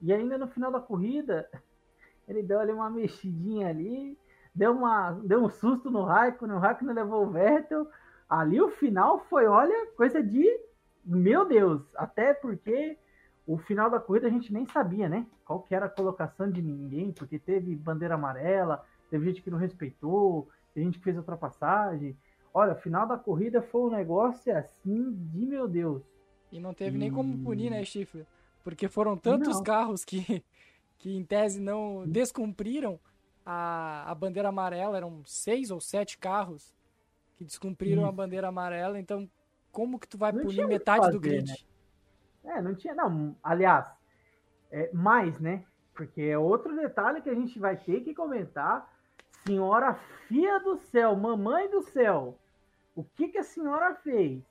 e 0.00 0.12
ainda 0.12 0.38
no 0.38 0.48
final 0.48 0.70
da 0.70 0.80
corrida, 0.80 1.48
ele 2.26 2.42
deu 2.42 2.60
ali 2.60 2.72
uma 2.72 2.90
mexidinha 2.90 3.68
ali, 3.68 4.16
deu, 4.54 4.72
uma, 4.72 5.12
deu 5.12 5.44
um 5.44 5.48
susto 5.48 5.90
no 5.90 6.04
Raikkonen, 6.04 6.56
o 6.56 6.60
Raikkonen 6.60 6.94
levou 6.94 7.26
o 7.26 7.30
Vettel, 7.30 7.88
ali 8.28 8.60
o 8.60 8.70
final 8.70 9.20
foi, 9.26 9.46
olha, 9.46 9.86
coisa 9.92 10.22
de, 10.22 10.48
meu 11.04 11.44
Deus, 11.44 11.82
até 11.96 12.32
porque 12.32 12.98
o 13.52 13.58
final 13.58 13.90
da 13.90 14.00
corrida 14.00 14.28
a 14.28 14.30
gente 14.30 14.50
nem 14.50 14.66
sabia, 14.66 15.10
né? 15.10 15.26
Qual 15.44 15.60
que 15.60 15.74
era 15.74 15.84
a 15.84 15.90
colocação 15.90 16.50
de 16.50 16.62
ninguém, 16.62 17.12
porque 17.12 17.38
teve 17.38 17.76
bandeira 17.76 18.14
amarela, 18.14 18.82
teve 19.10 19.26
gente 19.26 19.42
que 19.42 19.50
não 19.50 19.58
respeitou, 19.58 20.48
teve 20.72 20.86
gente 20.86 20.98
que 20.98 21.04
fez 21.04 21.18
ultrapassagem. 21.18 22.16
Olha, 22.54 22.72
o 22.72 22.76
final 22.76 23.06
da 23.06 23.18
corrida 23.18 23.60
foi 23.60 23.82
um 23.82 23.90
negócio 23.90 24.56
assim 24.56 25.12
de 25.12 25.44
meu 25.44 25.68
Deus. 25.68 26.02
E 26.50 26.58
não 26.58 26.72
teve 26.72 26.96
e... 26.96 26.98
nem 26.98 27.12
como 27.12 27.44
punir, 27.44 27.68
né, 27.68 27.84
Chifre? 27.84 28.26
Porque 28.64 28.88
foram 28.88 29.18
tantos 29.18 29.56
não. 29.56 29.62
carros 29.62 30.02
que, 30.02 30.42
que 30.96 31.14
em 31.14 31.22
tese 31.22 31.60
não 31.60 32.08
descumpriram 32.08 32.98
a, 33.44 34.10
a 34.10 34.14
bandeira 34.14 34.48
amarela, 34.48 34.96
eram 34.96 35.20
seis 35.26 35.70
ou 35.70 35.78
sete 35.78 36.16
carros 36.16 36.74
que 37.36 37.44
descumpriram 37.44 38.02
Isso. 38.02 38.08
a 38.08 38.12
bandeira 38.12 38.48
amarela, 38.48 38.98
então 38.98 39.28
como 39.70 39.98
que 39.98 40.08
tu 40.08 40.16
vai 40.16 40.32
não 40.32 40.42
punir 40.42 40.66
metade 40.66 41.00
fazer, 41.00 41.12
do 41.12 41.20
grid? 41.20 41.50
Né? 41.50 41.56
É, 42.44 42.60
não 42.60 42.74
tinha, 42.74 42.94
não. 42.94 43.36
Aliás, 43.42 43.86
é, 44.70 44.90
mais, 44.92 45.38
né? 45.38 45.64
Porque 45.94 46.22
é 46.22 46.38
outro 46.38 46.74
detalhe 46.74 47.20
que 47.20 47.30
a 47.30 47.34
gente 47.34 47.58
vai 47.58 47.76
ter 47.76 48.00
que 48.00 48.14
comentar. 48.14 48.90
Senhora 49.44 49.94
Fia 50.28 50.60
do 50.60 50.76
céu, 50.76 51.16
mamãe 51.16 51.68
do 51.68 51.82
céu, 51.82 52.38
o 52.94 53.02
que, 53.02 53.28
que 53.28 53.38
a 53.38 53.42
senhora 53.42 53.94
fez? 53.96 54.42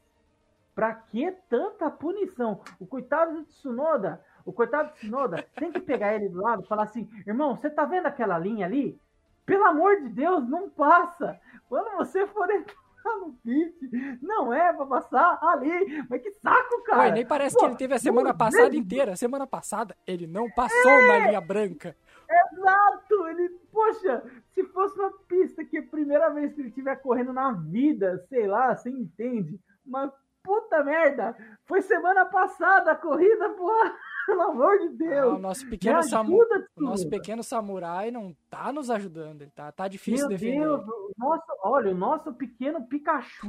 Pra 0.75 0.93
que 0.93 1.31
tanta 1.49 1.89
punição? 1.89 2.61
O 2.79 2.85
coitado 2.85 3.35
do 3.35 3.43
Tsunoda, 3.45 4.23
o 4.45 4.51
coitado 4.51 4.89
do 4.89 4.95
Tsunoda, 4.95 5.45
tem 5.55 5.71
que 5.71 5.79
pegar 5.79 6.15
ele 6.15 6.29
do 6.29 6.41
lado 6.41 6.63
e 6.63 6.67
falar 6.67 6.83
assim: 6.83 7.09
irmão, 7.25 7.55
você 7.55 7.69
tá 7.69 7.85
vendo 7.85 8.07
aquela 8.07 8.37
linha 8.37 8.65
ali? 8.65 8.99
Pelo 9.45 9.65
amor 9.65 10.01
de 10.01 10.09
Deus, 10.09 10.47
não 10.47 10.69
passa. 10.69 11.39
Quando 11.67 11.97
você 11.97 12.25
for 12.27 12.49
entrar 12.49 12.80
no 13.03 13.33
pit. 13.43 14.19
Não 14.21 14.53
é 14.53 14.73
pra 14.73 14.85
passar 14.85 15.39
ali. 15.41 16.05
Mas 16.09 16.21
que 16.21 16.31
saco, 16.31 16.83
cara. 16.83 17.01
Ué, 17.01 17.11
nem 17.11 17.25
parece 17.25 17.55
Pô, 17.55 17.61
que 17.61 17.65
ele 17.67 17.75
teve 17.75 17.93
a 17.93 17.99
semana 17.99 18.33
passada 18.33 18.69
Deus. 18.69 18.83
inteira. 18.83 19.15
Semana 19.15 19.47
passada 19.47 19.95
ele 20.05 20.27
não 20.27 20.49
passou 20.49 20.91
é, 20.91 21.07
na 21.07 21.27
linha 21.27 21.41
branca. 21.41 21.95
Exato. 22.29 23.27
Ele, 23.27 23.49
poxa, 23.71 24.23
se 24.53 24.63
fosse 24.65 24.99
uma 24.99 25.11
pista 25.27 25.63
que 25.63 25.77
é 25.77 25.79
a 25.79 25.87
primeira 25.87 26.29
vez 26.29 26.53
que 26.53 26.61
ele 26.61 26.69
estiver 26.69 26.95
correndo 26.97 27.33
na 27.33 27.51
vida, 27.51 28.25
sei 28.29 28.47
lá, 28.47 28.75
você 28.75 28.89
entende. 28.89 29.59
Mas 29.85 30.11
puta 30.43 30.83
merda, 30.83 31.35
foi 31.65 31.81
semana 31.81 32.25
passada 32.25 32.91
a 32.91 32.95
corrida, 32.95 33.49
porra. 33.49 33.95
Pelo 34.25 34.41
amor 34.41 34.77
de 34.79 34.89
Deus. 34.89 35.33
Ah, 35.33 35.35
o 35.35 35.39
nosso 35.39 35.67
pequeno, 35.67 36.03
samu... 36.03 36.37
o 36.75 36.81
nosso 36.81 37.09
pequeno 37.09 37.43
samurai 37.43 38.11
não 38.11 38.35
tá 38.49 38.71
nos 38.71 38.89
ajudando. 38.89 39.41
Ele 39.41 39.51
tá, 39.51 39.71
tá 39.71 39.87
difícil 39.87 40.27
Meu 40.27 40.37
defender. 40.37 40.59
Deus, 40.59 40.85
nosso, 41.21 41.45
olha, 41.61 41.91
o 41.91 41.97
nosso 41.97 42.33
pequeno 42.33 42.87
Pikachu 42.87 43.47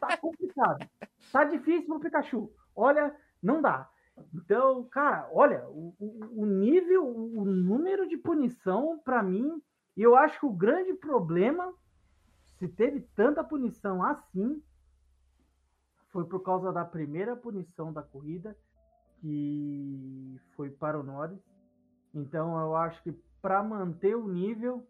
tá 0.00 0.16
complicado. 0.18 0.88
Tá 1.32 1.44
difícil 1.44 1.86
pro 1.86 2.00
Pikachu. 2.00 2.52
Olha, 2.74 3.14
não 3.42 3.62
dá. 3.62 3.88
Então, 4.34 4.84
cara, 4.90 5.28
olha, 5.32 5.64
o, 5.68 5.94
o, 6.32 6.44
nível, 6.44 7.06
o 7.06 7.44
número 7.44 8.08
de 8.08 8.16
punição, 8.16 8.98
para 9.04 9.22
mim, 9.22 9.62
eu 9.96 10.16
acho 10.16 10.40
que 10.40 10.46
o 10.46 10.52
grande 10.52 10.92
problema, 10.94 11.72
se 12.58 12.66
teve 12.66 13.00
tanta 13.14 13.44
punição 13.44 14.02
assim, 14.02 14.60
foi 16.10 16.24
por 16.24 16.40
causa 16.40 16.72
da 16.72 16.84
primeira 16.84 17.36
punição 17.36 17.92
da 17.92 18.02
corrida, 18.02 18.56
que 19.20 20.40
foi 20.56 20.68
para 20.68 20.98
o 20.98 21.02
Norris. 21.04 21.38
Então 22.12 22.58
eu 22.58 22.74
acho 22.74 23.00
que 23.04 23.12
para 23.40 23.62
manter 23.62 24.16
o 24.16 24.26
nível, 24.26 24.84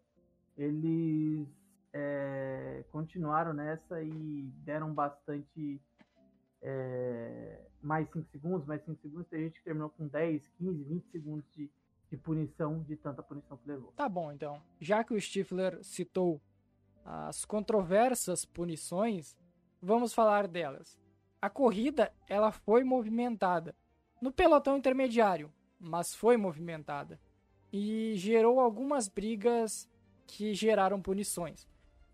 eles 0.56 1.46
é, 1.92 2.84
continuaram 2.90 3.52
nessa 3.52 4.02
e 4.02 4.42
deram 4.64 4.92
bastante 4.92 5.80
é, 6.62 7.66
mais 7.80 8.08
5 8.10 8.28
segundos, 8.30 8.66
mais 8.66 8.82
5 8.84 9.00
segundos. 9.00 9.28
Tem 9.28 9.44
gente 9.44 9.58
que 9.58 9.64
terminou 9.64 9.90
com 9.90 10.06
10, 10.06 10.46
15, 10.58 10.84
20 10.84 11.10
segundos 11.10 11.44
de, 11.54 11.70
de 12.10 12.16
punição, 12.16 12.82
de 12.82 12.96
tanta 12.96 13.22
punição 13.22 13.56
que 13.56 13.68
levou. 13.68 13.92
Tá 13.92 14.08
bom, 14.08 14.32
então. 14.32 14.62
Já 14.80 15.02
que 15.04 15.14
o 15.14 15.20
Stifler 15.20 15.82
citou 15.82 16.40
as 17.04 17.44
controversas 17.44 18.44
punições, 18.44 19.36
vamos 19.80 20.12
falar 20.12 20.46
delas. 20.46 20.98
A 21.40 21.48
corrida 21.48 22.12
ela 22.28 22.50
foi 22.50 22.82
movimentada 22.84 23.74
no 24.20 24.32
pelotão 24.32 24.76
intermediário, 24.76 25.52
mas 25.78 26.14
foi 26.14 26.36
movimentada 26.36 27.20
e 27.72 28.14
gerou 28.16 28.60
algumas 28.60 29.08
brigas 29.08 29.88
que 30.26 30.54
geraram 30.54 31.00
punições. 31.00 31.66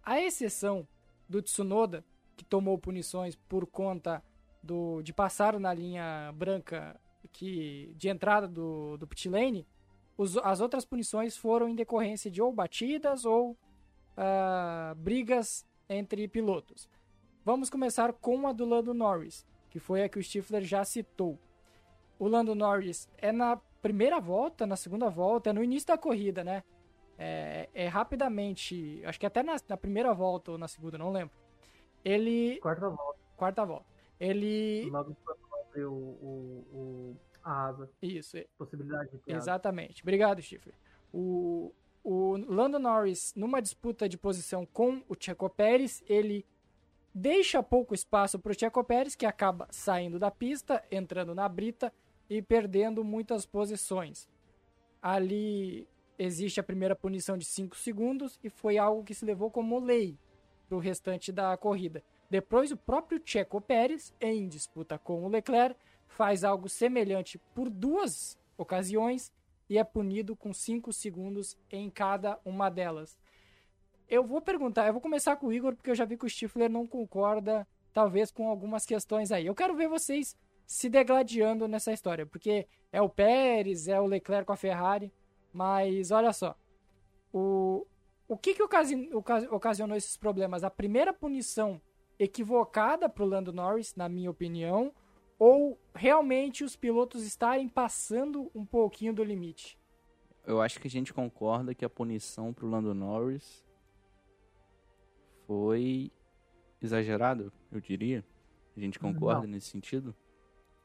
A 0.05 0.21
exceção 0.21 0.87
do 1.29 1.41
Tsunoda, 1.41 2.05
que 2.37 2.45
tomou 2.45 2.79
punições 2.79 3.35
por 3.35 3.67
conta 3.67 4.23
do, 4.63 5.03
de 5.03 5.13
passar 5.13 5.59
na 5.59 5.73
linha 5.73 6.33
branca 6.35 7.01
que, 7.33 7.95
de 7.97 8.09
entrada 8.09 8.47
do, 8.47 8.97
do 8.97 9.07
pit 9.07 9.29
lane, 9.29 9.67
os, 10.17 10.37
as 10.39 10.61
outras 10.61 10.85
punições 10.85 11.37
foram 11.37 11.69
em 11.69 11.75
decorrência 11.75 12.31
de 12.31 12.43
ou 12.43 12.53
batidas 12.53 13.25
ou 13.25 13.53
uh, 13.53 14.95
brigas 14.97 15.67
entre 15.89 16.29
pilotos. 16.29 16.89
Vamos 17.45 17.69
começar 17.69 18.13
com 18.13 18.47
a 18.47 18.53
do 18.53 18.65
Lando 18.65 18.95
Norris, 18.95 19.47
que 19.71 19.79
foi 19.79 20.03
a 20.03 20.09
que 20.09 20.19
o 20.19 20.23
Stifler 20.23 20.63
já 20.63 20.85
citou. 20.85 21.39
O 22.19 22.29
Lando 22.29 22.55
Norris 22.55 23.09
é 23.19 23.33
na 23.33 23.57
primeira 23.83 24.21
volta, 24.21 24.67
na 24.67 24.77
segunda 24.77 25.11
volta, 25.11 25.51
é 25.51 25.53
no 25.53 25.63
início 25.63 25.89
da 25.89 25.99
corrida, 25.99 26.45
né? 26.45 26.63
É, 27.19 27.69
é 27.73 27.87
rapidamente, 27.87 29.03
acho 29.05 29.21
que 29.21 29.27
até 29.27 29.43
na, 29.43 29.57
na, 29.69 29.77
primeira 29.77 30.13
volta 30.13 30.53
ou 30.53 30.59
na 30.59 30.67
segunda, 30.67 30.99
não 30.99 31.13
lembro. 31.13 31.35
Ele. 32.05 32.59
Quarta 32.61 32.89
volta. 32.89 33.21
Quarta 33.37 33.65
volta. 33.65 33.87
Ele. 34.19 34.89
Logo 34.91 35.17
o, 35.77 35.81
o, 35.81 36.67
o, 36.73 37.17
a 37.43 37.67
asa. 37.67 37.91
Isso. 38.03 38.37
Possibilidade 38.59 39.11
de 39.11 39.33
Exatamente. 39.33 40.03
Obrigado, 40.03 40.43
Chifre. 40.43 40.75
O, 41.13 41.73
o 42.03 42.37
Lando 42.49 42.79
Norris, 42.79 43.33
numa 43.37 43.63
disputa 43.63 44.09
de 44.09 44.19
posição 44.19 44.67
com 44.67 45.03
o 45.09 45.17
Checo 45.19 45.49
Pérez, 45.49 46.03
ele 46.09 46.45
deixa 47.15 47.63
pouco 47.63 47.95
espaço 47.95 48.39
para 48.39 48.51
o 48.51 48.59
Checo 48.59 48.83
Pérez, 48.83 49.15
que 49.15 49.25
acaba 49.25 49.69
saindo 49.71 50.19
da 50.19 50.31
pista, 50.31 50.83
entrando 50.91 51.35
na 51.35 51.49
brita 51.49 51.93
e 52.29 52.43
perdendo 52.43 53.05
muitas 53.05 53.47
posições. 53.47 54.29
Ali 55.01 55.87
existe 56.19 56.61
a 56.61 56.65
primeira 56.65 56.95
punição 56.95 57.37
de 57.37 57.45
5 57.45 57.77
segundos 57.77 58.39
e 58.43 58.49
foi 58.49 58.79
algo 58.79 59.05
que 59.05 59.15
se 59.15 59.25
levou 59.25 59.51
como 59.51 59.79
lei 59.79 60.19
para 60.69 60.77
o 60.77 60.81
restante 60.81 61.33
da 61.33 61.57
corrida. 61.57 62.03
Depois, 62.31 62.73
o 62.73 62.77
próprio 62.77 63.21
Checo 63.25 63.61
Pérez, 63.61 64.13
em 64.21 64.49
disputa 64.49 64.99
com 64.99 65.25
o 65.25 65.29
Leclerc, 65.29 65.79
faz 66.07 66.45
algo 66.45 66.69
semelhante 66.69 67.39
por 67.55 67.69
duas 67.69 68.39
ocasiões 68.57 69.33
e 69.69 69.79
é 69.79 69.85
punido 69.85 70.37
com 70.37 70.53
5 70.53 70.93
segundos 70.93 71.57
em 71.71 71.91
cada 71.91 72.39
uma 72.45 72.71
delas. 72.71 73.19
Eu 74.09 74.25
vou 74.25 74.41
perguntar, 74.41 74.87
eu 74.87 74.93
vou 74.93 75.03
começar 75.03 75.37
com 75.37 75.47
o 75.47 75.53
Igor, 75.53 75.75
porque 75.75 75.91
eu 75.91 75.95
já 75.95 76.05
vi 76.05 76.17
que 76.17 76.27
o 76.27 76.29
Stifler 76.29 76.71
não 76.71 76.87
concorda, 76.87 77.67
talvez, 77.93 78.31
com 78.31 78.49
algumas 78.49 78.85
questões 78.85 79.33
aí. 79.33 79.47
Eu 79.47 79.55
quero 79.55 79.75
ver 79.75 79.89
vocês 79.89 80.37
se 80.67 80.89
degladiando 80.89 81.67
nessa 81.67 81.93
história, 81.93 82.27
porque 82.27 82.67
é 82.93 83.01
o 83.01 83.09
Pérez, 83.09 83.89
é 83.89 84.01
o 84.01 84.07
Leclerc 84.07 84.47
com 84.47 84.53
a 84.53 84.57
Ferrari, 84.57 85.13
mas 85.55 86.11
olha 86.11 86.33
só. 86.33 86.57
O, 87.33 87.87
o 88.27 88.37
que, 88.37 88.55
que 88.55 88.63
ocasionou 88.63 89.97
esses 89.97 90.17
problemas? 90.17 90.65
A 90.65 90.71
primeira 90.71 91.13
punição 91.13 91.81
equivocada 92.19 93.09
para 93.09 93.23
o 93.23 93.27
Lando 93.27 93.53
Norris, 93.53 93.95
na 93.95 94.09
minha 94.09 94.31
opinião, 94.31 94.93
ou 95.39 95.79
realmente 95.95 96.65
os 96.65 96.75
pilotos 96.75 97.25
estarem 97.25 97.69
passando 97.69 98.51
um 98.55 98.67
pouquinho 98.67 99.15
do 99.15 99.23
limite? 99.23 99.79
Eu 100.45 100.61
acho 100.61 100.81
que 100.81 100.89
a 100.89 100.91
gente 100.91 101.15
concorda 101.15 101.75
que 101.75 101.85
a 101.85 101.91
punição 101.91 102.53
para 102.53 102.67
o 102.67 102.69
Lando 102.69 102.93
Norris 102.93 103.65
foi 105.47 106.11
exagerado, 106.83 107.53
eu 107.71 107.81
diria. 107.81 108.25
A 108.77 108.81
gente 108.81 108.99
concorda 108.99 109.43
não. 109.43 109.51
nesse 109.51 109.69
sentido? 109.69 110.15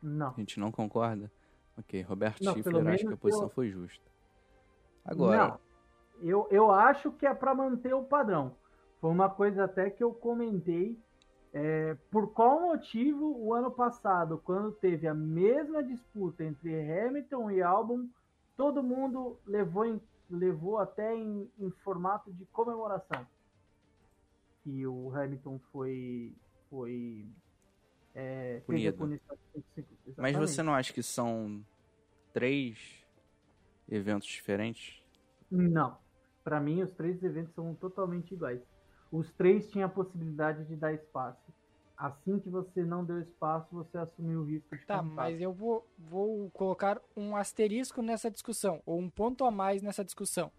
Não. 0.01 0.29
A 0.29 0.39
gente 0.39 0.59
não 0.59 0.71
concorda? 0.71 1.31
Ok, 1.77 2.01
Roberto 2.03 2.43
não, 2.43 2.53
Schiffler 2.53 2.87
acha 2.87 3.07
que 3.07 3.13
a 3.13 3.17
posição 3.17 3.45
eu... 3.45 3.49
foi 3.49 3.69
justa. 3.69 4.09
Agora. 5.09 5.47
Não. 5.47 5.59
Eu, 6.21 6.47
eu 6.51 6.71
acho 6.71 7.11
que 7.11 7.25
é 7.25 7.33
para 7.33 7.55
manter 7.55 7.93
o 7.93 8.03
padrão. 8.03 8.55
Foi 8.99 9.09
uma 9.09 9.29
coisa 9.29 9.63
até 9.63 9.89
que 9.89 10.03
eu 10.03 10.13
comentei. 10.13 10.99
É, 11.51 11.95
por 12.11 12.31
qual 12.31 12.61
motivo 12.61 13.35
o 13.39 13.53
ano 13.53 13.71
passado, 13.71 14.39
quando 14.43 14.71
teve 14.71 15.07
a 15.07 15.13
mesma 15.13 15.81
disputa 15.81 16.43
entre 16.43 16.69
Hamilton 16.75 17.49
e 17.49 17.61
Albon, 17.61 18.07
todo 18.55 18.83
mundo 18.83 19.39
levou, 19.47 19.85
em, 19.85 19.99
levou 20.29 20.77
até 20.77 21.15
em, 21.15 21.49
em 21.57 21.71
formato 21.71 22.31
de 22.31 22.45
comemoração? 22.47 23.25
Que 24.63 24.85
o 24.85 25.11
Hamilton 25.15 25.59
foi, 25.71 26.35
foi 26.69 27.25
é, 28.13 28.61
Punido. 28.65 29.19
Mas 30.17 30.35
você 30.35 30.61
não 30.61 30.73
acha 30.73 30.91
que 30.91 31.01
são 31.01 31.65
três 32.33 33.05
eventos 33.87 34.27
diferentes? 34.27 34.98
Não. 35.51 35.97
Para 36.43 36.59
mim, 36.59 36.81
os 36.81 36.91
três 36.91 37.21
eventos 37.23 37.53
são 37.53 37.73
totalmente 37.75 38.33
iguais. 38.33 38.61
Os 39.11 39.31
três 39.33 39.69
tinham 39.69 39.87
a 39.87 39.91
possibilidade 39.91 40.65
de 40.65 40.75
dar 40.75 40.93
espaço. 40.93 41.51
Assim 41.97 42.39
que 42.39 42.49
você 42.49 42.83
não 42.83 43.03
deu 43.03 43.19
espaço, 43.19 43.67
você 43.71 43.97
assumiu 43.97 44.41
o 44.41 44.45
risco 44.45 44.75
de 44.75 44.85
Tá, 44.85 45.01
mas 45.01 45.41
eu 45.41 45.51
vou, 45.51 45.85
vou 45.97 46.49
colocar 46.51 47.01
um 47.15 47.35
asterisco 47.35 48.01
nessa 48.01 48.31
discussão, 48.31 48.81
ou 48.85 48.99
um 48.99 49.09
ponto 49.09 49.43
a 49.43 49.51
mais 49.51 49.81
nessa 49.81 50.05
discussão. 50.05 50.49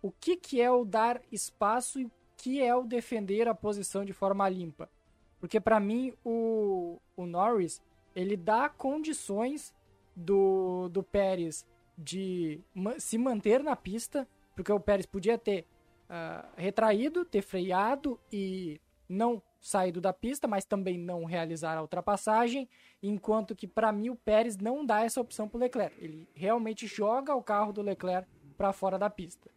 O 0.00 0.10
que, 0.10 0.36
que 0.36 0.60
é 0.60 0.68
o 0.70 0.84
dar 0.84 1.20
espaço 1.30 2.00
e 2.00 2.06
o 2.06 2.10
que 2.36 2.60
é 2.60 2.74
o 2.74 2.82
defender 2.82 3.46
a 3.46 3.54
posição 3.54 4.04
de 4.04 4.12
forma 4.12 4.48
limpa? 4.48 4.90
Porque 5.38 5.60
para 5.60 5.78
mim 5.78 6.12
o, 6.24 7.00
o 7.16 7.26
Norris 7.26 7.80
ele 8.14 8.36
dá 8.36 8.68
condições 8.68 9.72
do, 10.16 10.88
do 10.88 11.02
Pérez 11.02 11.64
de 11.96 12.60
se 12.98 13.18
manter 13.18 13.62
na 13.62 13.76
pista, 13.76 14.26
porque 14.54 14.72
o 14.72 14.80
Pérez 14.80 15.06
podia 15.06 15.38
ter 15.38 15.66
uh, 16.08 16.46
retraído, 16.56 17.24
ter 17.24 17.42
freado 17.42 18.18
e 18.32 18.80
não 19.08 19.42
saído 19.60 20.00
da 20.00 20.12
pista, 20.12 20.48
mas 20.48 20.64
também 20.64 20.98
não 20.98 21.24
realizar 21.24 21.76
a 21.76 21.82
ultrapassagem, 21.82 22.68
enquanto 23.02 23.54
que 23.54 23.66
para 23.66 23.92
mim 23.92 24.10
o 24.10 24.16
Pérez 24.16 24.56
não 24.56 24.84
dá 24.84 25.04
essa 25.04 25.20
opção 25.20 25.48
para 25.48 25.56
o 25.56 25.60
Leclerc. 25.60 25.96
Ele 26.02 26.28
realmente 26.34 26.86
joga 26.86 27.34
o 27.34 27.42
carro 27.42 27.72
do 27.72 27.82
Leclerc 27.82 28.28
para 28.56 28.72
fora 28.72 28.98
da 28.98 29.08
pista. 29.08 29.50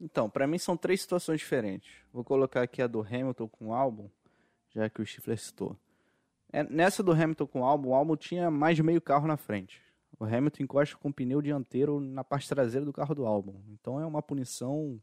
Então, 0.00 0.28
para 0.28 0.46
mim 0.46 0.58
são 0.58 0.76
três 0.76 1.00
situações 1.00 1.40
diferentes. 1.40 1.90
Vou 2.12 2.24
colocar 2.24 2.62
aqui 2.62 2.82
a 2.82 2.86
do 2.86 3.00
Hamilton 3.00 3.48
com 3.48 3.68
o 3.68 3.74
álbum, 3.74 4.10
já 4.74 4.90
que 4.90 5.00
o 5.00 5.06
Stifler 5.06 5.38
citou. 5.38 5.76
É, 6.52 6.62
nessa 6.64 7.02
do 7.02 7.12
Hamilton 7.12 7.46
com 7.46 7.60
o 7.60 7.64
álbum, 7.64 7.90
o 7.90 7.94
álbum 7.94 8.16
tinha 8.16 8.50
mais 8.50 8.76
de 8.76 8.82
meio 8.82 9.00
carro 9.00 9.26
na 9.26 9.36
frente. 9.36 9.80
O 10.18 10.24
Hamilton 10.24 10.62
encosta 10.62 10.96
com 10.96 11.08
o 11.08 11.12
pneu 11.12 11.42
dianteiro 11.42 12.00
na 12.00 12.24
parte 12.24 12.48
traseira 12.48 12.84
do 12.84 12.92
carro 12.92 13.14
do 13.14 13.26
álbum. 13.26 13.60
Então 13.68 14.00
é 14.00 14.06
uma 14.06 14.22
punição, 14.22 15.00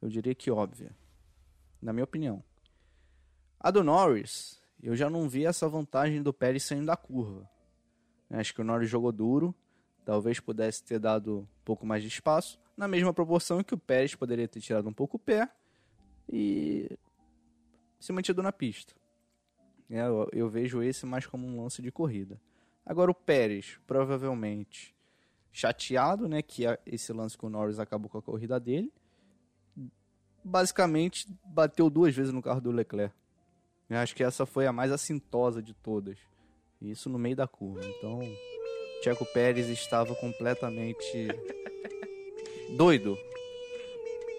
eu 0.00 0.08
diria 0.08 0.34
que 0.34 0.50
óbvia, 0.50 0.94
na 1.80 1.92
minha 1.92 2.04
opinião. 2.04 2.42
A 3.60 3.70
do 3.70 3.84
Norris, 3.84 4.60
eu 4.82 4.96
já 4.96 5.08
não 5.08 5.28
vi 5.28 5.46
essa 5.46 5.68
vantagem 5.68 6.20
do 6.20 6.32
Pérez 6.32 6.64
saindo 6.64 6.86
da 6.86 6.96
curva. 6.96 7.48
Acho 8.30 8.52
que 8.52 8.60
o 8.60 8.64
Norris 8.64 8.90
jogou 8.90 9.12
duro, 9.12 9.54
talvez 10.04 10.40
pudesse 10.40 10.82
ter 10.82 10.98
dado 10.98 11.40
um 11.40 11.64
pouco 11.64 11.86
mais 11.86 12.02
de 12.02 12.08
espaço, 12.08 12.58
na 12.76 12.88
mesma 12.88 13.14
proporção 13.14 13.62
que 13.62 13.74
o 13.74 13.78
Pérez 13.78 14.14
poderia 14.14 14.48
ter 14.48 14.60
tirado 14.60 14.88
um 14.88 14.92
pouco 14.92 15.16
o 15.16 15.20
pé 15.20 15.48
e 16.28 16.98
se 18.00 18.12
mantido 18.12 18.42
na 18.42 18.50
pista. 18.50 18.94
É, 19.88 20.00
eu, 20.00 20.28
eu 20.32 20.48
vejo 20.48 20.82
esse 20.82 21.06
mais 21.06 21.26
como 21.26 21.46
um 21.46 21.62
lance 21.62 21.80
de 21.80 21.92
corrida. 21.92 22.40
Agora 22.84 23.10
o 23.10 23.14
Pérez, 23.14 23.78
provavelmente 23.86 24.94
chateado, 25.52 26.28
né, 26.28 26.42
que 26.42 26.64
esse 26.86 27.12
lance 27.12 27.36
com 27.36 27.46
o 27.46 27.50
Norris 27.50 27.78
acabou 27.78 28.08
com 28.08 28.18
a 28.18 28.22
corrida 28.22 28.58
dele, 28.58 28.92
basicamente 30.42 31.26
bateu 31.44 31.88
duas 31.88 32.14
vezes 32.14 32.32
no 32.32 32.42
carro 32.42 32.60
do 32.60 32.70
Leclerc. 32.70 33.14
Eu 33.88 33.98
acho 33.98 34.16
que 34.16 34.24
essa 34.24 34.46
foi 34.46 34.66
a 34.66 34.72
mais 34.72 34.90
assintosa 34.90 35.62
de 35.62 35.74
todas. 35.74 36.18
Isso 36.80 37.08
no 37.10 37.18
meio 37.18 37.36
da 37.36 37.46
curva. 37.46 37.84
Então, 37.84 38.20
Checo 39.04 39.26
Pérez 39.26 39.68
estava 39.68 40.14
completamente 40.14 41.28
doido 42.76 43.16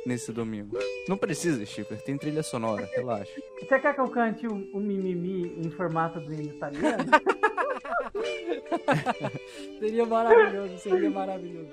nesse 0.05 0.33
domingo. 0.33 0.77
Não 1.07 1.17
precisa, 1.17 1.65
Chipper, 1.65 2.01
tem 2.03 2.17
trilha 2.17 2.43
sonora, 2.43 2.89
relaxa. 2.93 3.31
Você 3.59 3.79
quer 3.79 3.93
que 3.93 4.01
eu 4.01 4.09
cante 4.09 4.47
o, 4.47 4.53
o 4.75 4.79
mimimi 4.79 5.53
em 5.59 5.69
formato 5.69 6.19
do 6.19 6.33
hino 6.33 6.55
italiano? 6.55 7.05
seria 9.79 10.05
maravilhoso, 10.05 10.77
seria 10.77 11.09
maravilhoso. 11.09 11.71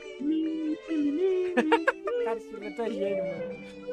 Cara, 2.24 2.36
esse 2.36 2.48
filme 2.50 2.66
é 2.66 2.90
gênio, 2.90 3.24
mano. 3.24 3.90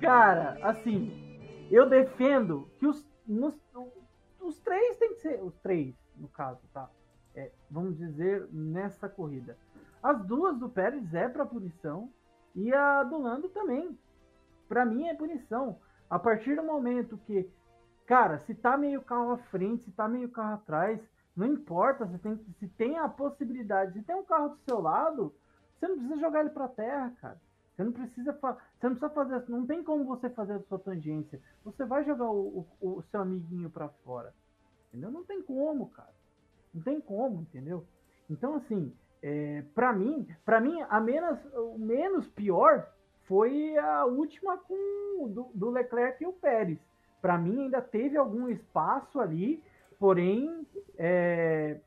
Cara, 0.00 0.58
assim, 0.62 1.10
eu 1.70 1.88
defendo 1.88 2.70
que 2.78 2.86
os, 2.86 3.06
nos, 3.26 3.54
os 4.40 4.58
três 4.60 4.96
tem 4.98 5.14
que 5.14 5.20
ser. 5.20 5.42
Os 5.42 5.56
três, 5.58 5.94
no 6.16 6.28
caso, 6.28 6.60
tá? 6.72 6.88
É, 7.34 7.50
vamos 7.70 7.96
dizer, 7.98 8.48
nessa 8.52 9.08
corrida. 9.08 9.58
As 10.02 10.24
duas 10.24 10.56
do 10.58 10.68
Pérez 10.68 11.12
é 11.14 11.28
para 11.28 11.44
punição 11.44 12.10
e 12.54 12.72
a 12.72 13.02
do 13.02 13.18
Lando 13.18 13.48
também. 13.48 13.98
Para 14.68 14.84
mim 14.84 15.08
é 15.08 15.14
punição. 15.14 15.78
A 16.08 16.18
partir 16.18 16.54
do 16.54 16.62
momento 16.62 17.18
que 17.26 17.50
Cara, 18.06 18.38
se 18.46 18.54
tá 18.54 18.76
meio 18.76 19.02
carro 19.02 19.32
à 19.32 19.38
frente, 19.38 19.84
se 19.84 19.90
tá 19.90 20.08
meio 20.08 20.28
carro 20.28 20.54
atrás, 20.54 21.00
não 21.36 21.46
importa, 21.46 22.06
você 22.06 22.18
tem, 22.18 22.40
se 22.58 22.68
tem 22.68 22.98
a 22.98 23.08
possibilidade, 23.08 23.92
se 23.94 24.02
tem 24.02 24.14
um 24.14 24.24
carro 24.24 24.50
do 24.50 24.58
seu 24.64 24.80
lado, 24.80 25.34
você 25.74 25.88
não 25.88 25.96
precisa 25.96 26.20
jogar 26.20 26.40
ele 26.40 26.50
pra 26.50 26.68
terra, 26.68 27.12
cara. 27.20 27.40
Você 27.74 27.84
não 27.84 27.92
precisa, 27.92 28.32
você 28.32 28.88
não 28.88 28.96
precisa 28.96 29.10
fazer, 29.10 29.44
não 29.48 29.66
tem 29.66 29.82
como 29.82 30.04
você 30.04 30.30
fazer 30.30 30.54
a 30.54 30.60
sua 30.60 30.78
tangência. 30.78 31.42
Você 31.64 31.84
vai 31.84 32.04
jogar 32.04 32.30
o, 32.30 32.64
o, 32.80 32.98
o 32.98 33.02
seu 33.10 33.20
amiguinho 33.20 33.68
para 33.68 33.88
fora, 33.88 34.32
entendeu? 34.88 35.10
Não 35.10 35.24
tem 35.24 35.42
como, 35.42 35.90
cara. 35.90 36.14
Não 36.72 36.82
tem 36.82 37.00
como, 37.00 37.42
entendeu? 37.42 37.84
Então 38.30 38.54
assim, 38.54 38.94
é, 39.20 39.62
para 39.74 39.92
mim, 39.92 40.26
para 40.44 40.60
mim 40.60 40.80
a 40.88 41.00
menos, 41.00 41.38
o 41.52 41.76
menos 41.76 42.26
pior 42.28 42.88
foi 43.24 43.76
a 43.76 44.06
última 44.06 44.56
com 44.56 45.28
do, 45.28 45.50
do 45.52 45.70
Leclerc 45.70 46.22
e 46.22 46.26
o 46.26 46.32
Pérez 46.32 46.78
para 47.20 47.38
mim 47.38 47.64
ainda 47.64 47.80
teve 47.80 48.16
algum 48.16 48.48
espaço 48.48 49.20
ali, 49.20 49.62
porém, 49.98 50.66
é, 50.96 51.80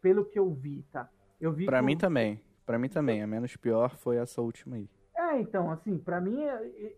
pelo 0.00 0.24
que 0.24 0.38
eu 0.38 0.50
vi, 0.50 0.84
tá? 0.92 1.08
Eu 1.40 1.52
vi. 1.52 1.66
Para 1.66 1.82
mim 1.82 1.96
também. 1.96 2.40
Para 2.66 2.78
mim 2.78 2.88
também. 2.88 3.22
A 3.22 3.26
menos 3.26 3.56
pior 3.56 3.96
foi 3.96 4.16
essa 4.16 4.40
última 4.40 4.76
aí. 4.76 4.88
É, 5.16 5.40
então, 5.40 5.70
assim, 5.70 5.98
para 5.98 6.20
mim 6.20 6.38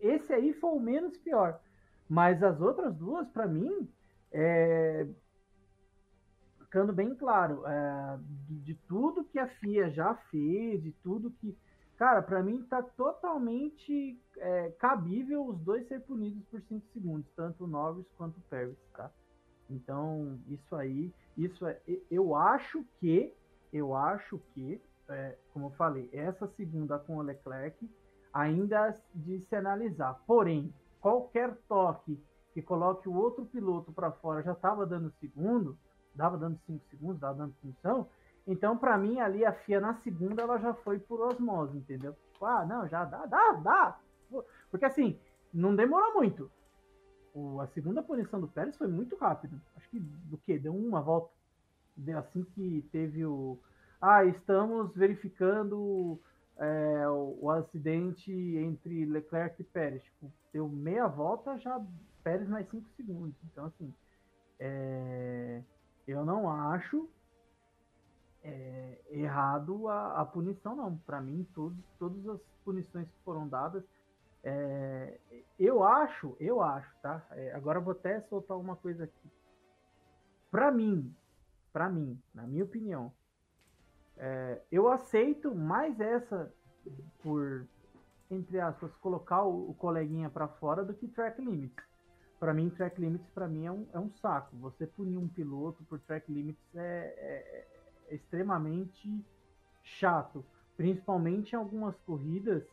esse 0.00 0.32
aí 0.32 0.52
foi 0.52 0.70
o 0.70 0.80
menos 0.80 1.16
pior. 1.18 1.60
Mas 2.08 2.42
as 2.42 2.60
outras 2.60 2.94
duas, 2.94 3.28
para 3.28 3.46
mim, 3.46 3.88
é... 4.30 5.06
ficando 6.58 6.92
bem 6.92 7.14
claro, 7.14 7.66
é... 7.66 8.18
de, 8.46 8.60
de 8.60 8.74
tudo 8.74 9.24
que 9.24 9.38
a 9.38 9.48
FIA 9.48 9.90
já 9.90 10.14
fez, 10.30 10.82
de 10.82 10.92
tudo 11.02 11.30
que 11.30 11.56
Cara, 12.02 12.20
para 12.20 12.42
mim 12.42 12.60
tá 12.64 12.82
totalmente 12.82 14.20
é, 14.36 14.70
cabível 14.70 15.46
os 15.46 15.60
dois 15.60 15.86
ser 15.86 16.00
punidos 16.00 16.42
por 16.50 16.60
5 16.60 16.84
segundos, 16.92 17.30
tanto 17.36 17.62
o 17.62 17.68
Norris 17.68 18.04
quanto 18.18 18.38
o 18.38 18.76
tá? 18.92 19.08
Então, 19.70 20.36
isso 20.48 20.74
aí, 20.74 21.14
isso 21.36 21.64
é, 21.64 21.80
eu 22.10 22.34
acho 22.34 22.84
que, 22.98 23.32
eu 23.72 23.94
acho 23.94 24.40
que, 24.52 24.82
é, 25.08 25.38
como 25.52 25.66
eu 25.66 25.70
falei, 25.76 26.10
essa 26.12 26.48
segunda 26.56 26.98
com 26.98 27.18
o 27.18 27.22
Leclerc, 27.22 27.88
ainda 28.34 29.00
de 29.14 29.38
se 29.42 29.54
analisar. 29.54 30.20
Porém, 30.26 30.74
qualquer 31.00 31.56
toque 31.68 32.20
que 32.52 32.60
coloque 32.60 33.08
o 33.08 33.14
outro 33.14 33.46
piloto 33.46 33.92
para 33.92 34.10
fora 34.10 34.42
já 34.42 34.54
estava 34.54 34.84
dando 34.84 35.14
segundo, 35.20 35.78
dava 36.16 36.36
dando 36.36 36.58
5 36.66 36.84
segundos, 36.90 37.20
dava 37.20 37.38
dando 37.38 37.54
função. 37.62 38.08
Então, 38.46 38.76
para 38.76 38.98
mim, 38.98 39.20
ali 39.20 39.44
a 39.44 39.52
FIA 39.52 39.80
na 39.80 39.94
segunda 39.94 40.42
ela 40.42 40.58
já 40.58 40.74
foi 40.74 40.98
por 40.98 41.20
osmose, 41.20 41.78
entendeu? 41.78 42.16
Tipo, 42.32 42.44
ah, 42.44 42.64
não, 42.64 42.88
já 42.88 43.04
dá, 43.04 43.24
dá, 43.26 43.52
dá. 43.52 44.00
Porque 44.70 44.84
assim, 44.84 45.18
não 45.52 45.76
demorou 45.76 46.14
muito. 46.14 46.50
O, 47.34 47.60
a 47.60 47.66
segunda 47.68 48.02
punição 48.02 48.40
do 48.40 48.48
Pérez 48.48 48.76
foi 48.76 48.88
muito 48.88 49.16
rápido. 49.16 49.60
Acho 49.76 49.88
que 49.88 50.00
do 50.00 50.36
que? 50.38 50.58
Deu 50.58 50.74
uma 50.74 51.00
volta. 51.00 51.30
Deu 51.96 52.18
assim 52.18 52.42
que 52.42 52.86
teve 52.90 53.24
o. 53.24 53.58
Ah, 54.00 54.24
estamos 54.24 54.94
verificando 54.94 56.20
é, 56.58 57.08
o, 57.08 57.38
o, 57.40 57.50
acidente 57.50 58.32
entre 58.32 59.04
Leclerc 59.04 59.60
e 59.60 59.64
Pérez. 59.64 60.02
Tipo, 60.02 60.32
deu 60.52 60.68
meia 60.68 61.06
volta, 61.06 61.56
já 61.58 61.80
Pérez 62.24 62.48
mais 62.48 62.68
cinco 62.68 62.88
segundos. 62.96 63.36
Então, 63.44 63.66
assim, 63.66 63.94
é, 64.58 65.62
eu 66.06 66.24
não 66.24 66.50
acho 66.50 67.08
é, 68.42 68.98
errado 69.10 69.88
a, 69.88 70.20
a, 70.20 70.24
punição, 70.24 70.74
não. 70.74 70.96
Para 70.98 71.20
mim, 71.20 71.46
todos, 71.54 71.78
todas 71.98 72.26
as 72.28 72.40
punições 72.64 73.08
que 73.08 73.24
foram 73.24 73.48
dadas, 73.48 73.84
é, 74.42 75.18
eu 75.58 75.84
acho, 75.84 76.36
eu 76.40 76.60
acho, 76.60 76.90
tá? 77.00 77.24
É, 77.32 77.52
agora 77.52 77.80
vou 77.80 77.92
até 77.92 78.20
soltar 78.22 78.56
uma 78.56 78.76
coisa 78.76 79.04
aqui. 79.04 79.30
Para 80.50 80.70
mim, 80.70 81.14
para 81.72 81.88
mim, 81.88 82.20
na 82.34 82.46
minha 82.46 82.64
opinião, 82.64 83.12
é, 84.16 84.60
eu 84.70 84.88
aceito 84.88 85.54
mais 85.54 85.98
essa 86.00 86.52
por, 87.22 87.66
entre 88.30 88.60
aspas, 88.60 88.94
colocar 88.96 89.44
o, 89.44 89.70
o 89.70 89.74
coleguinha 89.74 90.28
para 90.28 90.48
fora 90.48 90.84
do 90.84 90.92
que 90.92 91.08
track 91.08 91.40
limits. 91.40 91.84
Para 92.38 92.52
mim, 92.52 92.68
track 92.70 93.00
limits 93.00 93.30
para 93.30 93.46
mim 93.46 93.66
é 93.66 93.70
um, 93.70 93.86
é 93.92 93.98
um 94.00 94.10
saco. 94.10 94.56
Você 94.56 94.84
punir 94.84 95.16
um 95.16 95.28
piloto 95.28 95.84
por 95.84 96.00
track 96.00 96.30
limits 96.30 96.60
é, 96.74 97.14
é 97.16 97.81
extremamente 98.10 99.24
chato, 99.82 100.44
principalmente 100.76 101.52
em 101.52 101.56
algumas 101.56 101.98
corridas 102.00 102.64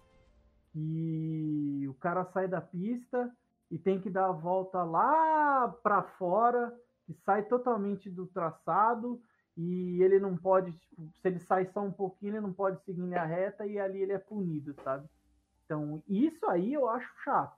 que 0.72 1.86
o 1.90 1.94
cara 1.96 2.26
sai 2.26 2.48
da 2.48 2.62
pista 2.62 3.32
e 3.72 3.78
tem 3.78 4.00
que 4.00 4.10
dar 4.10 4.28
a 4.28 4.32
volta 4.32 4.84
lá 4.84 5.68
para 5.84 6.04
fora, 6.04 6.78
que 7.06 7.14
sai 7.14 7.44
totalmente 7.44 8.10
do 8.10 8.26
traçado 8.28 9.22
e 9.58 10.02
ele 10.02 10.20
não 10.20 10.38
pode, 10.38 10.72
tipo, 10.72 11.12
se 11.22 11.28
ele 11.28 11.40
sai 11.40 11.66
só 11.66 11.82
um 11.82 11.92
pouquinho, 11.92 12.36
ele 12.36 12.42
não 12.42 12.54
pode 12.54 12.82
seguir 12.84 13.02
linha 13.02 13.26
reta 13.26 13.66
e 13.66 13.80
ali 13.80 14.02
ele 14.02 14.14
é 14.14 14.20
punido, 14.20 14.74
sabe? 14.84 15.08
Então, 15.66 16.02
isso 16.08 16.46
aí 16.48 16.74
eu 16.74 16.88
acho 16.88 17.12
chato. 17.24 17.58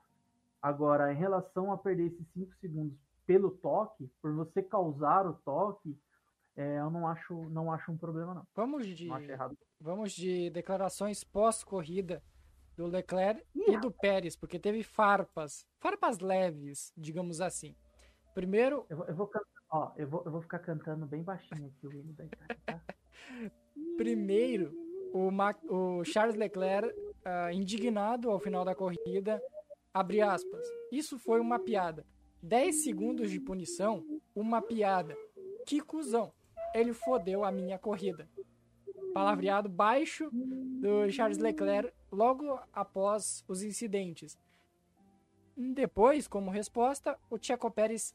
Agora, 0.60 1.12
em 1.12 1.16
relação 1.16 1.72
a 1.72 1.78
perder 1.78 2.06
esses 2.06 2.26
5 2.32 2.54
segundos 2.56 2.98
pelo 3.26 3.50
toque, 3.50 4.10
por 4.20 4.32
você 4.32 4.62
causar 4.62 5.26
o 5.26 5.34
toque, 5.44 5.96
é, 6.56 6.78
eu 6.78 6.90
não 6.90 7.06
acho, 7.06 7.48
não 7.48 7.72
acho 7.72 7.90
um 7.90 7.96
problema, 7.96 8.34
não. 8.34 8.46
Vamos 8.54 8.86
de, 8.86 9.08
vamos 9.80 10.12
de 10.12 10.50
declarações 10.50 11.24
pós-corrida 11.24 12.22
do 12.76 12.86
Leclerc 12.86 13.42
e 13.54 13.76
do 13.78 13.90
Pérez, 13.90 14.36
porque 14.36 14.58
teve 14.58 14.82
farpas, 14.82 15.66
farpas 15.78 16.18
leves, 16.20 16.92
digamos 16.96 17.40
assim. 17.40 17.74
Primeiro. 18.34 18.86
Eu, 18.88 19.04
eu 19.04 19.14
vou, 19.14 19.30
ó, 19.70 19.92
eu 19.96 20.06
vou, 20.06 20.22
eu 20.24 20.32
vou 20.32 20.42
ficar 20.42 20.58
cantando 20.58 21.06
bem 21.06 21.22
baixinho 21.22 21.66
aqui 21.66 21.86
o 21.86 21.92
hino 21.92 22.12
da 22.12 22.24
Itália, 22.24 22.58
tá? 22.66 22.80
Primeiro, 23.96 24.74
o, 25.12 25.30
o, 25.68 26.04
Charles 26.04 26.36
Leclerc, 26.36 26.88
uh, 26.88 27.50
indignado 27.52 28.30
ao 28.30 28.38
final 28.38 28.64
da 28.64 28.74
corrida, 28.74 29.40
abre 29.92 30.20
aspas. 30.20 30.66
Isso 30.90 31.18
foi 31.18 31.40
uma 31.40 31.58
piada. 31.58 32.06
10 32.42 32.82
segundos 32.82 33.30
de 33.30 33.38
punição, 33.40 34.04
uma 34.34 34.60
piada. 34.60 35.16
Que 35.66 35.80
cuzão. 35.80 36.32
Ele 36.74 36.92
fodeu 36.92 37.44
a 37.44 37.52
minha 37.52 37.78
corrida. 37.78 38.28
Palavreado 39.12 39.68
baixo 39.68 40.30
do 40.32 41.10
Charles 41.10 41.38
Leclerc 41.38 41.92
logo 42.10 42.58
após 42.72 43.44
os 43.46 43.62
incidentes. 43.62 44.38
Depois, 45.56 46.26
como 46.26 46.50
resposta, 46.50 47.18
o 47.28 47.36
Checo 47.40 47.70
Pérez 47.70 48.14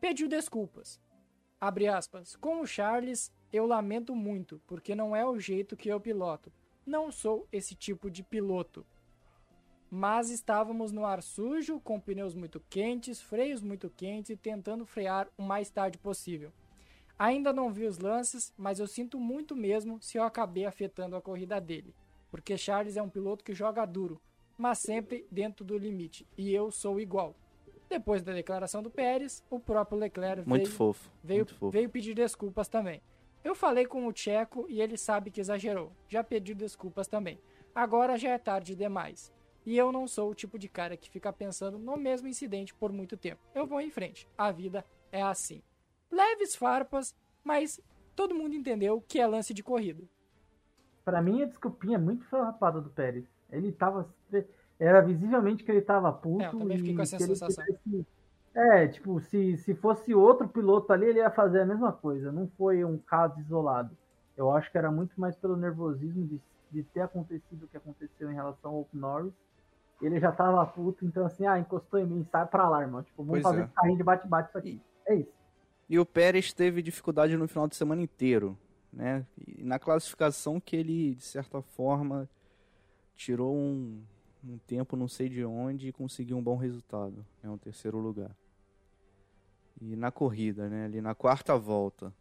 pediu 0.00 0.28
desculpas. 0.28 1.00
Abre 1.60 1.88
aspas. 1.88 2.36
Com 2.36 2.60
o 2.60 2.66
Charles, 2.66 3.32
eu 3.52 3.66
lamento 3.66 4.14
muito, 4.14 4.60
porque 4.66 4.94
não 4.94 5.16
é 5.16 5.26
o 5.26 5.38
jeito 5.38 5.76
que 5.76 5.88
eu 5.88 6.00
piloto. 6.00 6.52
Não 6.84 7.10
sou 7.10 7.48
esse 7.50 7.74
tipo 7.74 8.08
de 8.08 8.22
piloto. 8.22 8.86
Mas 9.90 10.30
estávamos 10.30 10.92
no 10.92 11.04
ar 11.04 11.22
sujo, 11.22 11.80
com 11.80 11.98
pneus 11.98 12.34
muito 12.34 12.60
quentes, 12.68 13.20
freios 13.20 13.62
muito 13.62 13.90
quentes 13.90 14.30
e 14.30 14.36
tentando 14.36 14.84
frear 14.86 15.28
o 15.36 15.42
mais 15.42 15.70
tarde 15.70 15.98
possível. 15.98 16.52
Ainda 17.18 17.52
não 17.52 17.72
vi 17.72 17.86
os 17.86 17.98
lances, 17.98 18.52
mas 18.56 18.78
eu 18.78 18.86
sinto 18.86 19.18
muito 19.18 19.56
mesmo 19.56 20.00
se 20.00 20.18
eu 20.18 20.22
acabei 20.22 20.66
afetando 20.66 21.16
a 21.16 21.22
corrida 21.22 21.60
dele 21.60 21.94
porque 22.36 22.56
Charles 22.58 22.98
é 22.98 23.02
um 23.02 23.08
piloto 23.08 23.42
que 23.42 23.54
joga 23.54 23.86
duro, 23.86 24.20
mas 24.58 24.78
sempre 24.78 25.26
dentro 25.30 25.64
do 25.64 25.78
limite, 25.78 26.26
e 26.36 26.52
eu 26.52 26.70
sou 26.70 27.00
igual. 27.00 27.34
Depois 27.88 28.22
da 28.22 28.32
declaração 28.32 28.82
do 28.82 28.90
Pérez, 28.90 29.44
o 29.48 29.60
próprio 29.60 29.98
Leclerc 29.98 30.46
muito 30.46 30.64
veio, 30.64 30.76
fofo, 30.76 31.10
veio, 31.24 31.38
muito 31.38 31.54
fofo. 31.54 31.70
veio 31.70 31.88
pedir 31.88 32.14
desculpas 32.14 32.68
também. 32.68 33.00
Eu 33.44 33.54
falei 33.54 33.86
com 33.86 34.06
o 34.06 34.12
Tcheco 34.12 34.66
e 34.68 34.82
ele 34.82 34.98
sabe 34.98 35.30
que 35.30 35.40
exagerou, 35.40 35.92
já 36.08 36.22
pediu 36.24 36.54
desculpas 36.54 37.06
também. 37.06 37.40
Agora 37.74 38.18
já 38.18 38.30
é 38.30 38.38
tarde 38.38 38.74
demais. 38.74 39.32
E 39.64 39.76
eu 39.76 39.90
não 39.90 40.06
sou 40.06 40.30
o 40.30 40.34
tipo 40.34 40.58
de 40.58 40.68
cara 40.68 40.96
que 40.96 41.08
fica 41.08 41.32
pensando 41.32 41.78
no 41.78 41.96
mesmo 41.96 42.28
incidente 42.28 42.74
por 42.74 42.92
muito 42.92 43.16
tempo. 43.16 43.40
Eu 43.54 43.66
vou 43.66 43.80
em 43.80 43.90
frente. 43.90 44.28
A 44.36 44.50
vida 44.50 44.84
é 45.10 45.22
assim. 45.22 45.62
Leves 46.10 46.54
farpas, 46.54 47.14
mas 47.42 47.80
todo 48.14 48.34
mundo 48.34 48.54
entendeu 48.54 49.02
que 49.06 49.20
é 49.20 49.26
lance 49.26 49.52
de 49.52 49.62
corrida. 49.62 50.02
Para 51.04 51.22
mim, 51.22 51.42
a 51.42 51.46
desculpinha 51.46 51.96
é 51.96 52.00
muito 52.00 52.24
farrapada 52.26 52.80
do 52.80 52.90
Pérez. 52.90 53.24
Ele 53.50 53.70
tava. 53.70 54.08
Era 54.78 55.00
visivelmente 55.00 55.64
que 55.64 55.70
ele 55.70 55.80
tava 55.80 56.12
puto. 56.12 56.42
É, 56.42 56.48
eu 56.48 56.58
também 56.58 56.78
fiquei 56.78 56.94
com 56.94 57.02
essa 57.02 57.18
sensação. 57.18 57.64
Tivesse, 57.64 58.06
é, 58.56 58.88
tipo, 58.88 59.20
se, 59.20 59.58
se 59.58 59.74
fosse 59.74 60.14
outro 60.14 60.48
piloto 60.48 60.90
ali, 60.90 61.06
ele 61.06 61.18
ia 61.18 61.30
fazer 61.30 61.60
a 61.60 61.66
mesma 61.66 61.92
coisa. 61.92 62.32
Não 62.32 62.48
foi 62.56 62.84
um 62.84 62.96
caso 62.96 63.38
isolado. 63.38 63.96
Eu 64.36 64.50
acho 64.50 64.70
que 64.70 64.78
era 64.78 64.90
muito 64.90 65.18
mais 65.20 65.36
pelo 65.36 65.56
nervosismo 65.56 66.26
de, 66.26 66.40
de 66.70 66.82
ter 66.82 67.02
acontecido 67.02 67.64
o 67.64 67.68
que 67.68 67.76
aconteceu 67.76 68.30
em 68.30 68.34
relação 68.34 68.72
ao 68.72 68.88
Norris. 68.92 69.32
Ele 70.00 70.18
já 70.18 70.32
tava 70.32 70.64
puto, 70.66 71.04
então 71.04 71.24
assim, 71.24 71.46
ah, 71.46 71.58
encostou 71.58 72.00
em 72.00 72.06
mim, 72.06 72.26
sai 72.30 72.46
pra 72.46 72.68
lá, 72.68 72.82
irmão. 72.82 73.02
Tipo, 73.02 73.24
vamos 73.24 73.42
pois 73.42 73.54
fazer 73.54 73.64
é. 73.64 73.70
carrinho 73.74 73.96
de 73.98 74.02
bate-bate 74.02 74.48
isso 74.48 74.58
aqui. 74.58 74.80
É 75.06 75.14
isso. 75.14 75.32
E 75.88 75.98
o 75.98 76.06
Pérez 76.06 76.52
teve 76.52 76.82
dificuldade 76.82 77.36
no 77.36 77.46
final 77.46 77.68
de 77.68 77.76
semana 77.76 78.02
inteiro 78.02 78.58
né? 78.96 79.26
E 79.46 79.62
na 79.62 79.78
classificação 79.78 80.58
que 80.58 80.74
ele, 80.74 81.14
de 81.14 81.22
certa 81.22 81.60
forma, 81.60 82.28
tirou 83.14 83.54
um, 83.54 84.02
um 84.42 84.58
tempo 84.58 84.96
não 84.96 85.06
sei 85.06 85.28
de 85.28 85.44
onde 85.44 85.88
e 85.88 85.92
conseguiu 85.92 86.38
um 86.38 86.42
bom 86.42 86.56
resultado, 86.56 87.24
é 87.42 87.46
né? 87.46 87.52
um 87.52 87.58
terceiro 87.58 87.98
lugar. 87.98 88.34
E 89.80 89.94
na 89.94 90.10
corrida, 90.10 90.70
né? 90.70 90.86
Ali 90.86 91.02
na 91.02 91.14
quarta 91.14 91.56
volta, 91.58 92.12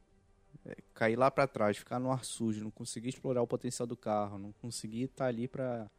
é, 0.66 0.76
cair 0.94 1.16
lá 1.16 1.32
para 1.32 1.48
trás, 1.48 1.78
ficar 1.78 1.98
no 1.98 2.12
ar 2.12 2.26
sujo, 2.26 2.62
não 2.62 2.72
conseguir 2.72 3.10
explorar 3.10 3.42
o 3.42 3.48
potencial 3.48 3.88
do 3.88 3.96
carro, 3.96 4.38
não 4.38 4.52
conseguir 4.62 5.04
estar 5.04 5.26
tá 5.26 5.30
ali 5.30 5.48
para 5.48 5.90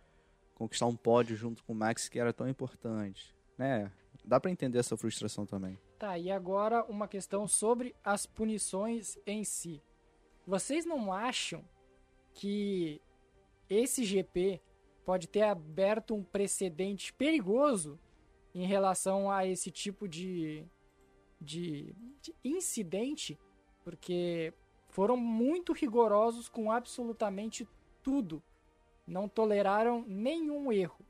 conquistar 0.54 0.86
um 0.86 0.96
pódio 0.96 1.34
junto 1.36 1.64
com 1.64 1.72
o 1.72 1.76
Max 1.76 2.06
que 2.06 2.18
era 2.18 2.34
tão 2.34 2.46
importante, 2.46 3.34
né? 3.56 3.90
Dá 4.26 4.40
para 4.40 4.50
entender 4.50 4.78
essa 4.78 4.96
frustração 4.96 5.46
também. 5.46 5.78
Tá, 5.98 6.18
e 6.18 6.32
agora 6.32 6.84
uma 6.86 7.06
questão 7.06 7.46
sobre 7.46 7.94
as 8.02 8.26
punições 8.26 9.16
em 9.24 9.44
si. 9.44 9.80
Vocês 10.44 10.84
não 10.84 11.12
acham 11.12 11.64
que 12.34 13.00
esse 13.70 14.04
GP 14.04 14.60
pode 15.04 15.28
ter 15.28 15.42
aberto 15.42 16.12
um 16.12 16.24
precedente 16.24 17.12
perigoso 17.12 18.00
em 18.52 18.66
relação 18.66 19.30
a 19.30 19.46
esse 19.46 19.70
tipo 19.70 20.08
de, 20.08 20.66
de, 21.40 21.94
de 22.20 22.34
incidente? 22.44 23.38
Porque 23.84 24.52
foram 24.88 25.16
muito 25.16 25.72
rigorosos 25.72 26.48
com 26.48 26.72
absolutamente 26.72 27.66
tudo. 28.02 28.42
Não 29.06 29.28
toleraram 29.28 30.04
nenhum 30.08 30.72
erro. 30.72 31.04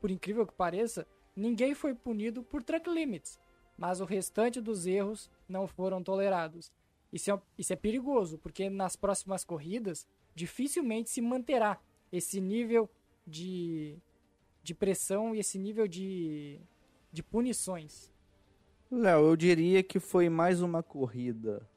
Por 0.00 0.10
incrível 0.10 0.44
que 0.44 0.52
pareça, 0.52 1.06
ninguém 1.36 1.74
foi 1.74 1.94
punido 1.94 2.42
por 2.42 2.62
track 2.62 2.88
limits, 2.88 3.38
mas 3.76 4.00
o 4.00 4.04
restante 4.04 4.60
dos 4.60 4.86
erros 4.86 5.30
não 5.48 5.66
foram 5.66 6.02
tolerados. 6.02 6.72
Isso 7.12 7.30
é, 7.30 7.40
isso 7.58 7.72
é 7.72 7.76
perigoso, 7.76 8.38
porque 8.38 8.68
nas 8.68 8.96
próximas 8.96 9.44
corridas 9.44 10.06
dificilmente 10.34 11.10
se 11.10 11.20
manterá 11.20 11.80
esse 12.10 12.40
nível 12.40 12.90
de, 13.26 13.96
de 14.62 14.74
pressão 14.74 15.34
e 15.34 15.38
esse 15.38 15.58
nível 15.58 15.86
de, 15.86 16.60
de 17.12 17.22
punições. 17.22 18.12
Léo, 18.90 19.26
eu 19.26 19.36
diria 19.36 19.82
que 19.82 19.98
foi 19.98 20.28
mais 20.28 20.60
uma 20.60 20.82
corrida 20.82 21.68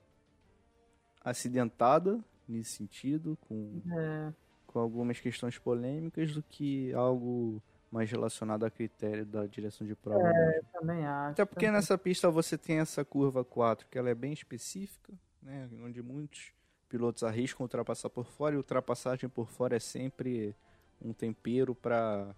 acidentada 1.24 2.24
nesse 2.48 2.72
sentido, 2.72 3.38
com, 3.48 3.82
é. 3.92 4.34
com 4.66 4.78
com 4.78 4.82
algumas 4.82 5.20
questões 5.20 5.58
polêmicas 5.58 6.32
do 6.36 6.44
que 6.44 6.94
algo 6.94 7.60
mais 7.92 8.10
relacionado 8.10 8.66
a 8.66 8.70
critério 8.70 9.26
da 9.26 9.46
direção 9.46 9.86
de 9.86 9.96
prova. 9.96 10.28
É, 10.28 10.62
também 10.74 11.06
acho. 11.06 11.32
Até 11.32 11.46
porque 11.46 11.72
nessa 11.72 11.98
pista 11.98 12.30
você 12.30 12.58
tem 12.58 12.80
essa 12.80 13.04
curva 13.06 13.44
4, 13.44 13.88
que 13.90 13.98
ela 13.98 14.10
é 14.10 14.16
bem 14.16 14.34
específica, 14.34 15.14
né, 15.42 15.70
onde 15.84 16.02
muitos 16.02 16.52
pilotos 16.90 17.24
arriscam 17.24 17.64
ultrapassar 17.64 18.10
por 18.10 18.26
fora 18.26 18.56
e 18.56 18.58
ultrapassagem 18.58 19.30
por 19.30 19.48
fora 19.48 19.76
é 19.76 19.80
sempre 19.80 20.56
um 21.02 21.14
tempero 21.14 21.76
para 21.76 22.36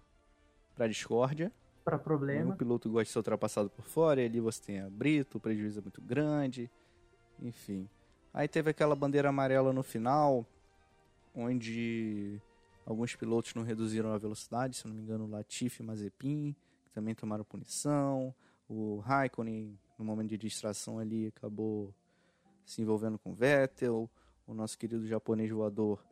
para 0.74 0.88
discórdia. 0.88 1.52
Para 1.84 1.98
problema. 1.98 2.54
O 2.54 2.56
piloto 2.56 2.88
gosta 2.88 3.04
de 3.04 3.10
ser 3.10 3.18
ultrapassado 3.18 3.68
por 3.68 3.84
fora, 3.84 4.22
e 4.22 4.24
ali 4.24 4.40
você 4.40 4.62
tem 4.62 4.80
a 4.80 4.88
Brito, 4.88 5.36
o 5.36 5.40
prejuízo 5.40 5.80
é 5.80 5.82
muito 5.82 6.00
grande, 6.00 6.70
enfim. 7.38 7.86
Aí 8.32 8.48
teve 8.48 8.70
aquela 8.70 8.94
bandeira 8.94 9.28
amarela 9.28 9.72
no 9.72 9.82
final, 9.82 10.46
onde 11.34 12.40
alguns 12.90 13.14
pilotos 13.14 13.54
não 13.54 13.62
reduziram 13.62 14.12
a 14.12 14.18
velocidade, 14.18 14.76
se 14.76 14.86
não 14.86 14.94
me 14.94 15.02
engano, 15.02 15.26
Latifi 15.26 15.82
e 15.82 15.86
Mazepin, 15.86 16.56
que 16.84 16.90
também 16.90 17.14
tomaram 17.14 17.44
punição. 17.44 18.34
O 18.68 18.98
Raikkonen, 18.98 19.78
no 19.96 20.04
momento 20.04 20.30
de 20.30 20.38
distração 20.38 20.98
ali, 20.98 21.28
acabou 21.28 21.94
se 22.64 22.82
envolvendo 22.82 23.18
com 23.18 23.32
Vettel. 23.32 24.10
O 24.44 24.52
nosso 24.52 24.76
querido 24.76 25.06
japonês 25.06 25.48
voador, 25.50 26.04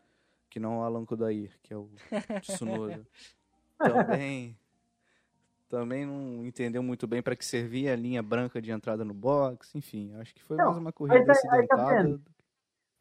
que 0.48 0.60
não 0.60 0.74
é 0.74 0.76
o 0.78 0.82
Alan 0.82 1.04
Kodair, 1.04 1.58
que 1.62 1.74
é 1.74 1.76
o 1.76 1.90
Tsunoda, 2.42 3.04
também, 3.76 4.56
também 5.68 6.06
não 6.06 6.46
entendeu 6.46 6.82
muito 6.82 7.08
bem 7.08 7.20
para 7.20 7.34
que 7.34 7.44
servia 7.44 7.92
a 7.92 7.96
linha 7.96 8.22
branca 8.22 8.62
de 8.62 8.70
entrada 8.70 9.04
no 9.04 9.14
box. 9.14 9.74
Enfim, 9.74 10.14
acho 10.14 10.32
que 10.32 10.42
foi 10.44 10.56
não, 10.56 10.66
mais 10.66 10.78
uma 10.78 10.92
corrida 10.92 11.24
tá 11.24 11.32
acidentada. 11.32 12.18
Tá 12.18 12.32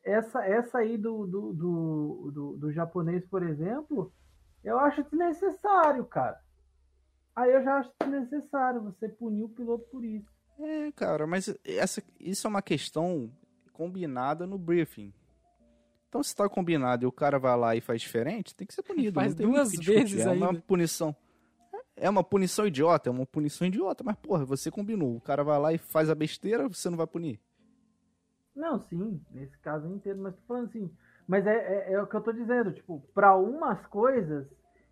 essa, 0.08 0.46
essa 0.46 0.78
aí 0.80 0.98
do, 0.98 1.28
do, 1.28 1.54
do, 1.54 2.32
do, 2.34 2.58
do 2.58 2.72
japonês, 2.72 3.26
por 3.26 3.44
exemplo, 3.44 4.12
eu 4.64 4.80
acho 4.80 5.04
desnecessário, 5.04 6.06
cara. 6.06 6.40
Aí 7.36 7.52
eu 7.52 7.64
já 7.64 7.80
acho 7.80 7.92
desnecessário 8.00 8.82
você 8.82 9.10
punir 9.10 9.44
o 9.44 9.50
piloto 9.50 9.86
por 9.92 10.04
isso. 10.04 10.28
É, 10.60 10.92
cara, 10.94 11.28
mas 11.28 11.54
essa, 11.64 12.02
isso 12.20 12.48
é 12.48 12.50
uma 12.50 12.62
questão 12.62 13.32
combinada 13.74 14.48
no 14.48 14.58
briefing. 14.58 15.14
Então, 16.08 16.24
se 16.24 16.36
tá 16.36 16.48
combinado 16.48 17.04
e 17.04 17.08
o 17.08 17.12
cara 17.12 17.38
vai 17.38 17.56
lá 17.58 17.76
e 17.76 17.82
faz 17.82 18.02
diferente, 18.02 18.56
tem 18.56 18.66
que 18.66 18.74
ser 18.74 18.82
punido. 18.82 19.16
Faz 19.16 19.36
duas 19.36 19.72
vezes 19.74 20.26
É 20.26 20.32
uma 20.32 20.54
punição. 20.54 21.16
É 21.96 22.10
uma 22.10 22.24
punição 22.24 22.66
idiota, 22.66 23.10
é 23.10 23.12
uma 23.12 23.26
punição 23.26 23.68
idiota. 23.68 24.04
Mas, 24.04 24.16
porra, 24.16 24.46
você 24.46 24.72
combinou. 24.72 25.18
O 25.18 25.22
cara 25.22 25.44
vai 25.44 25.60
lá 25.60 25.74
e 25.74 25.78
faz 25.78 26.10
a 26.10 26.16
besteira, 26.16 26.68
você 26.68 26.90
não 26.90 26.98
vai 26.98 27.08
punir. 27.08 27.40
Não, 28.58 28.80
sim, 28.80 29.22
nesse 29.32 29.56
caso 29.60 29.88
entendo, 29.88 30.24
mas 30.24 30.36
tô 30.36 30.42
falando 30.48 30.66
assim. 30.66 30.92
Mas 31.28 31.46
é, 31.46 31.56
é, 31.56 31.94
é 31.94 32.02
o 32.02 32.08
que 32.08 32.16
eu 32.16 32.22
tô 32.22 32.34
dizendo, 32.34 32.72
tipo, 32.74 33.02
para 33.14 33.36
umas 33.36 33.86
coisas 33.86 34.48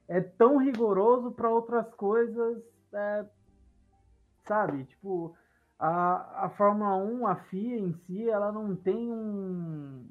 é 0.07 0.21
tão 0.21 0.57
rigoroso, 0.57 1.31
para 1.31 1.49
outras 1.49 1.91
coisas 1.95 2.61
é, 2.93 3.25
sabe? 4.47 4.85
Tipo, 4.85 5.35
a, 5.79 6.45
a 6.45 6.49
Fórmula 6.51 6.95
1, 6.95 7.27
a 7.27 7.35
FIA 7.35 7.79
em 7.79 7.93
si, 8.05 8.29
ela 8.29 8.51
não 8.51 8.75
tem 8.75 9.11
um, 9.11 10.05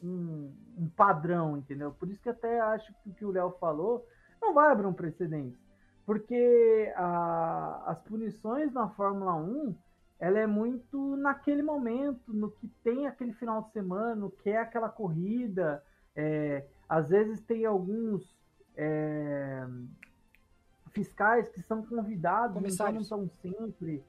um, 0.00 0.52
um 0.78 0.88
padrão, 0.90 1.56
entendeu? 1.56 1.90
Por 1.92 2.08
isso 2.08 2.22
que 2.22 2.28
até 2.28 2.60
acho 2.60 2.94
que 3.02 3.10
o 3.10 3.14
que 3.14 3.24
o 3.24 3.32
Léo 3.32 3.56
falou 3.58 4.06
não 4.40 4.54
vai 4.54 4.70
abrir 4.70 4.86
um 4.86 4.92
precedente. 4.92 5.58
Porque 6.04 6.92
a, 6.94 7.82
as 7.86 7.98
punições 8.02 8.72
na 8.72 8.88
Fórmula 8.90 9.34
1 9.34 9.74
ela 10.18 10.38
é 10.38 10.46
muito 10.46 11.16
naquele 11.16 11.62
momento, 11.62 12.32
no 12.32 12.50
que 12.50 12.68
tem 12.82 13.06
aquele 13.06 13.32
final 13.32 13.62
de 13.62 13.72
semana, 13.72 14.14
no 14.14 14.30
que 14.30 14.50
é 14.50 14.58
aquela 14.58 14.88
corrida. 14.88 15.82
É, 16.14 16.64
às 16.88 17.10
vezes 17.10 17.40
tem 17.42 17.66
alguns 17.66 18.34
é, 18.74 19.66
fiscais 20.90 21.48
que 21.50 21.60
são 21.60 21.84
convidados, 21.84 22.56
então 22.64 22.92
não 22.92 23.04
são 23.04 23.30
sempre. 23.42 24.02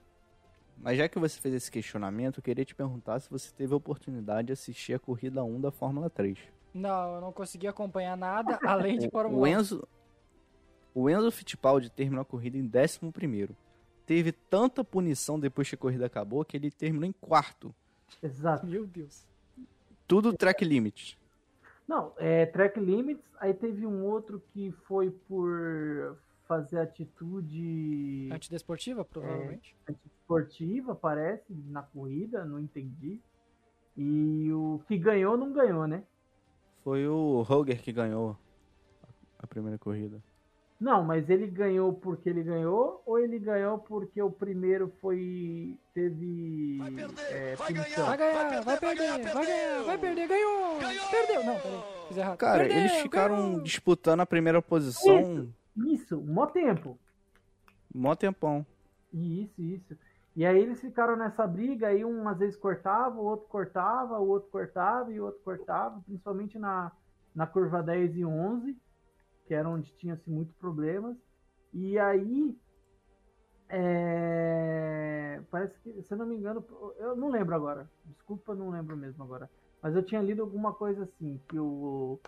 Mas 0.78 0.98
já 0.98 1.10
que 1.10 1.20
você 1.20 1.40
fez 1.40 1.56
esse 1.56 1.72
questionamento, 1.72 2.38
eu 2.38 2.44
queria 2.44 2.64
te 2.64 2.76
perguntar 2.76 3.20
se 3.20 3.30
você 3.30 3.52
teve 3.54 3.74
a 3.74 3.78
oportunidade 3.78 4.48
de 4.48 4.54
assistir 4.54 4.94
a 4.94 5.00
corrida 5.00 5.44
1 5.44 5.60
da 5.60 5.72
Fórmula 5.72 6.10
3. 6.10 6.38
Não, 6.74 7.16
eu 7.16 7.22
não 7.22 7.34
consegui 7.34 7.68
acompanhar 7.68 8.16
nada 8.16 8.60
além 8.64 8.98
de 8.98 9.10
Fórmula 9.10 9.40
1. 9.40 9.42
O 9.42 9.48
Enzo, 9.48 9.88
o 10.94 11.10
Enzo 11.10 11.32
Fittipaldi 11.32 11.90
terminou 11.90 12.22
a 12.22 12.26
corrida 12.26 12.58
em 12.58 12.72
11 12.74 13.12
primeiro 13.12 13.56
teve 14.08 14.32
tanta 14.32 14.84
punição 14.84 15.38
depois 15.38 15.70
que 15.70 15.76
a 15.76 15.78
corrida 15.78 16.06
acabou 16.06 16.44
que 16.46 16.56
ele 16.56 16.72
terminou 16.72 17.08
em 17.08 17.12
quarto. 17.12 17.76
Exato. 18.24 18.66
Meu 18.66 18.88
Deus. 18.88 19.28
Tudo 20.08 20.34
track 20.34 20.64
limits. 20.64 21.18
Não, 21.86 22.14
é 22.18 22.46
track 22.46 22.80
limits. 22.80 23.24
Aí 23.40 23.54
teve 23.54 23.86
um 23.86 24.04
outro 24.06 24.42
que 24.54 24.72
foi 24.88 25.12
por 25.12 26.18
fazer 26.48 26.80
atitude. 26.80 28.30
Antidesportiva, 28.32 29.04
provavelmente. 29.04 29.76
É, 29.86 29.92
antidesportiva, 29.92 30.96
parece, 30.96 31.54
na 31.68 31.84
corrida, 31.84 32.46
não 32.46 32.60
entendi. 32.60 33.20
E 33.98 34.50
o 34.54 34.82
que 34.88 34.98
ganhou, 34.98 35.36
não 35.38 35.52
ganhou, 35.52 35.86
né? 35.86 36.04
Foi 36.84 37.06
o 37.06 37.42
Roger 37.42 37.82
que 37.82 37.92
ganhou 37.92 38.38
a 39.38 39.46
primeira 39.46 39.78
corrida. 39.78 40.24
Não, 40.80 41.04
mas 41.04 41.28
ele 41.28 41.48
ganhou 41.48 41.92
porque 41.92 42.30
ele 42.30 42.44
ganhou 42.44 43.02
ou 43.04 43.18
ele 43.18 43.40
ganhou 43.40 43.80
porque 43.80 44.22
o 44.22 44.30
primeiro 44.30 44.94
foi 45.02 45.76
teve 45.92 46.78
vai 46.78 46.92
perder, 46.92 47.22
é, 47.32 47.56
vai, 47.56 47.74
ganhar, 47.74 48.06
vai 48.06 48.18
ganhar, 48.18 48.62
vai, 48.62 48.78
perder, 48.78 49.08
vai, 49.08 49.34
vai 49.34 49.46
ganhar, 49.48 49.84
vai 49.84 49.98
perder, 49.98 50.28
ganhou, 50.28 50.80
ganhou, 50.80 51.10
perdeu. 51.10 51.44
Não, 51.44 51.60
peraí, 51.60 51.84
fiz 52.08 52.18
errado. 52.18 52.38
Cara, 52.38 52.60
perdeu, 52.60 52.78
eles 52.78 52.92
ficaram 52.98 53.36
ganhou. 53.36 53.62
disputando 53.62 54.20
a 54.20 54.26
primeira 54.26 54.62
posição. 54.62 55.20
Isso, 55.20 55.94
isso, 55.94 56.22
mó 56.22 56.46
tempo. 56.46 56.96
Mó 57.94 58.14
tempão. 58.14 58.64
Isso, 59.12 59.60
isso. 59.60 59.98
E 60.36 60.46
aí 60.46 60.62
eles 60.62 60.80
ficaram 60.80 61.16
nessa 61.16 61.48
briga, 61.48 61.88
aí 61.88 62.06
um 62.06 62.30
às 62.30 62.38
vezes 62.38 62.56
cortava, 62.56 63.20
o 63.20 63.26
outro 63.26 63.48
cortava, 63.48 64.20
o 64.20 64.28
outro 64.28 64.50
cortava 64.52 65.12
e 65.12 65.20
o 65.20 65.26
outro 65.26 65.42
cortava, 65.44 66.00
principalmente 66.06 66.60
na, 66.60 66.92
na 67.34 67.48
curva 67.48 67.82
10 67.82 68.18
e 68.18 68.24
11 68.24 68.78
que 69.48 69.54
era 69.54 69.68
onde 69.68 69.92
tinha-se 69.94 70.30
muito 70.30 70.54
problemas. 70.56 71.16
E 71.74 71.98
aí, 71.98 72.56
é... 73.70 75.42
parece 75.50 75.80
que, 75.80 76.02
se 76.04 76.14
eu 76.14 76.18
não 76.18 76.26
me 76.26 76.36
engano, 76.36 76.64
eu 76.98 77.16
não 77.16 77.30
lembro 77.30 77.56
agora, 77.56 77.90
desculpa, 78.06 78.54
não 78.54 78.70
lembro 78.70 78.96
mesmo 78.98 79.24
agora. 79.24 79.50
Mas 79.82 79.96
eu 79.96 80.04
tinha 80.04 80.22
lido 80.22 80.42
alguma 80.42 80.74
coisa 80.74 81.04
assim, 81.04 81.40
que 81.48 81.58
o, 81.58 82.20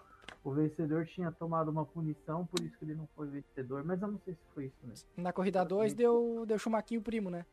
o 0.44 0.52
vencedor 0.52 1.06
tinha 1.06 1.32
tomado 1.32 1.70
uma 1.70 1.86
punição, 1.86 2.46
por 2.46 2.60
isso 2.62 2.78
que 2.78 2.86
ele 2.86 2.96
não 2.96 3.08
foi 3.16 3.28
vencedor, 3.28 3.84
mas 3.84 4.02
eu 4.02 4.08
não 4.08 4.20
sei 4.20 4.34
se 4.34 4.42
foi 4.54 4.66
isso 4.66 4.78
mesmo. 4.84 5.10
Na 5.18 5.34
corrida 5.34 5.66
2 5.66 5.94
deu, 5.94 6.46
deu 6.48 6.58
Chumaquinho 6.58 7.02
Primo, 7.02 7.30
né? 7.30 7.46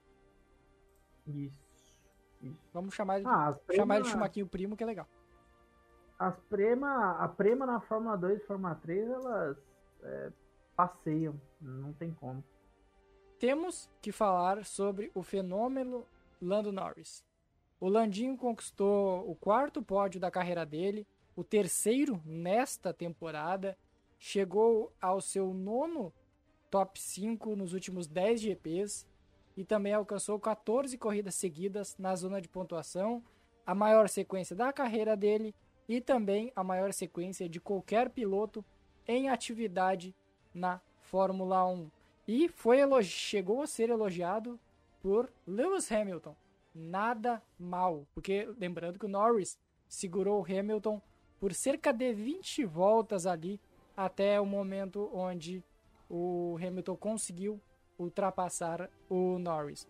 Isso. 1.26 1.56
isso. 2.40 2.68
Vamos 2.72 2.94
chamar 2.94 3.20
ah, 3.26 3.58
chamar 3.74 4.00
de 4.00 4.08
Chumaquinho 4.08 4.46
Primo, 4.46 4.76
que 4.76 4.84
é 4.84 4.86
legal 4.86 5.08
as 6.18 6.38
prema, 6.48 7.12
a 7.18 7.28
prema 7.28 7.66
na 7.66 7.80
Fórmula 7.80 8.16
2 8.16 8.40
e 8.40 8.46
Fórmula 8.46 8.74
3, 8.76 9.10
elas 9.10 9.56
é, 10.02 10.32
passeiam, 10.74 11.40
não 11.60 11.92
tem 11.92 12.12
como. 12.12 12.42
Temos 13.38 13.90
que 14.00 14.12
falar 14.12 14.64
sobre 14.64 15.10
o 15.14 15.22
fenômeno 15.22 16.06
Lando 16.40 16.72
Norris. 16.72 17.24
O 17.78 17.88
Landinho 17.88 18.36
conquistou 18.36 19.30
o 19.30 19.34
quarto 19.34 19.82
pódio 19.82 20.18
da 20.18 20.30
carreira 20.30 20.64
dele, 20.64 21.06
o 21.34 21.44
terceiro 21.44 22.22
nesta 22.24 22.94
temporada, 22.94 23.76
chegou 24.18 24.90
ao 25.00 25.20
seu 25.20 25.52
nono 25.52 26.12
top 26.70 26.98
5 26.98 27.54
nos 27.54 27.74
últimos 27.74 28.06
10 28.06 28.40
GPs 28.40 29.06
e 29.54 29.64
também 29.64 29.92
alcançou 29.92 30.40
14 30.40 30.96
corridas 30.96 31.34
seguidas 31.34 31.96
na 31.98 32.16
zona 32.16 32.40
de 32.40 32.48
pontuação, 32.48 33.22
a 33.66 33.74
maior 33.74 34.08
sequência 34.08 34.56
da 34.56 34.72
carreira 34.72 35.14
dele 35.14 35.54
e 35.88 36.00
também 36.00 36.52
a 36.54 36.64
maior 36.64 36.92
sequência 36.92 37.48
de 37.48 37.60
qualquer 37.60 38.10
piloto 38.10 38.64
em 39.06 39.28
atividade 39.28 40.14
na 40.54 40.80
Fórmula 41.00 41.64
1. 41.66 41.90
E 42.26 42.48
foi 42.48 42.78
chegou 43.02 43.62
a 43.62 43.66
ser 43.66 43.90
elogiado 43.90 44.58
por 45.00 45.30
Lewis 45.46 45.90
Hamilton. 45.90 46.34
Nada 46.74 47.42
mal, 47.58 48.06
porque 48.12 48.48
lembrando 48.58 48.98
que 48.98 49.06
o 49.06 49.08
Norris 49.08 49.58
segurou 49.88 50.40
o 50.40 50.44
Hamilton 50.44 51.00
por 51.38 51.54
cerca 51.54 51.92
de 51.92 52.12
20 52.12 52.64
voltas 52.64 53.26
ali 53.26 53.60
até 53.96 54.40
o 54.40 54.44
momento 54.44 55.08
onde 55.12 55.62
o 56.10 56.56
Hamilton 56.60 56.96
conseguiu 56.96 57.60
ultrapassar 57.98 58.90
o 59.08 59.38
Norris. 59.38 59.88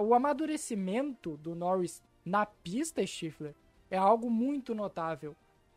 O 0.00 0.14
amadurecimento 0.14 1.36
do 1.38 1.54
Norris 1.54 2.02
na 2.24 2.46
pista, 2.46 3.06
Stifler, 3.06 3.54
é 3.92 3.98
algo 3.98 4.30
muito 4.30 4.74
notável. 4.74 5.36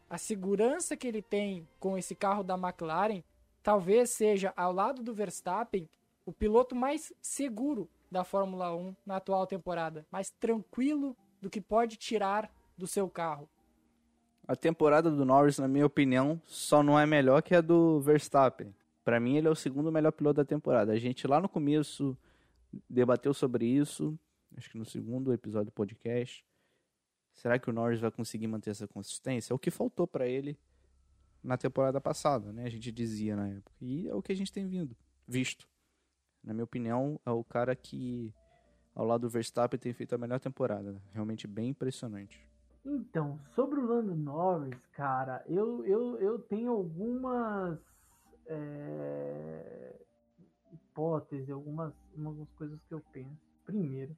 A 0.09 0.17
segurança 0.17 0.95
que 0.95 1.05
ele 1.05 1.21
tem 1.21 1.67
com 1.81 1.97
esse 1.97 2.15
carro 2.15 2.43
da 2.43 2.55
McLaren 2.55 3.21
talvez 3.61 4.09
seja, 4.11 4.53
ao 4.55 4.71
lado 4.71 5.03
do 5.03 5.13
Verstappen, 5.13 5.89
o 6.25 6.31
piloto 6.31 6.73
mais 6.73 7.11
seguro 7.21 7.89
da 8.09 8.23
Fórmula 8.23 8.73
1 8.73 8.95
na 9.05 9.17
atual 9.17 9.45
temporada, 9.45 10.05
mais 10.09 10.29
tranquilo 10.29 11.13
do 11.41 11.49
que 11.49 11.59
pode 11.59 11.97
tirar 11.97 12.49
do 12.77 12.87
seu 12.87 13.09
carro. 13.09 13.49
A 14.47 14.55
temporada 14.55 15.11
do 15.11 15.25
Norris, 15.25 15.59
na 15.59 15.67
minha 15.67 15.85
opinião, 15.85 16.41
só 16.45 16.81
não 16.81 16.97
é 16.97 17.05
melhor 17.05 17.41
que 17.41 17.53
a 17.53 17.59
do 17.59 17.99
Verstappen. 17.99 18.73
Para 19.03 19.19
mim, 19.19 19.35
ele 19.35 19.49
é 19.49 19.51
o 19.51 19.55
segundo 19.55 19.91
melhor 19.91 20.13
piloto 20.13 20.37
da 20.37 20.45
temporada. 20.45 20.93
A 20.93 20.97
gente 20.97 21.27
lá 21.27 21.41
no 21.41 21.49
começo 21.49 22.17
debateu 22.89 23.33
sobre 23.33 23.65
isso, 23.65 24.17
acho 24.55 24.69
que 24.69 24.77
no 24.77 24.85
segundo 24.85 25.33
episódio 25.33 25.65
do 25.65 25.71
podcast. 25.73 26.45
Será 27.35 27.59
que 27.59 27.69
o 27.69 27.73
Norris 27.73 27.99
vai 27.99 28.09
conseguir 28.09 28.47
manter 28.47 28.71
essa 28.71 28.87
consistência? 28.87 29.53
É 29.53 29.55
o 29.55 29.59
que 29.59 29.69
faltou 29.69 30.07
para 30.07 30.25
ele 30.25 30.57
na 31.43 31.57
temporada 31.57 31.99
passada, 31.99 32.51
né? 32.51 32.63
A 32.63 32.69
gente 32.69 32.91
dizia 32.91 33.35
na 33.35 33.49
época. 33.49 33.71
E 33.81 34.07
é 34.07 34.15
o 34.15 34.21
que 34.21 34.31
a 34.31 34.35
gente 34.35 34.51
tem 34.51 34.65
vindo, 34.65 34.95
visto. 35.27 35.67
Na 36.43 36.53
minha 36.53 36.63
opinião, 36.63 37.19
é 37.25 37.29
o 37.29 37.43
cara 37.43 37.75
que, 37.75 38.33
ao 38.95 39.05
lado 39.05 39.21
do 39.21 39.29
Verstappen, 39.29 39.79
tem 39.79 39.93
feito 39.93 40.15
a 40.15 40.17
melhor 40.17 40.39
temporada. 40.39 40.99
Realmente 41.11 41.45
bem 41.45 41.69
impressionante. 41.69 42.41
Então, 42.85 43.39
sobre 43.53 43.79
o 43.79 43.85
Lando 43.85 44.15
Norris, 44.15 44.79
cara, 44.93 45.43
eu, 45.47 45.83
eu, 45.85 46.19
eu 46.19 46.39
tenho 46.39 46.71
algumas 46.71 47.79
é, 48.45 49.95
hipóteses, 50.71 51.49
algumas, 51.49 51.93
algumas 52.11 52.49
coisas 52.51 52.79
que 52.87 52.93
eu 52.93 53.01
penso. 53.11 53.41
Primeiro, 53.65 54.15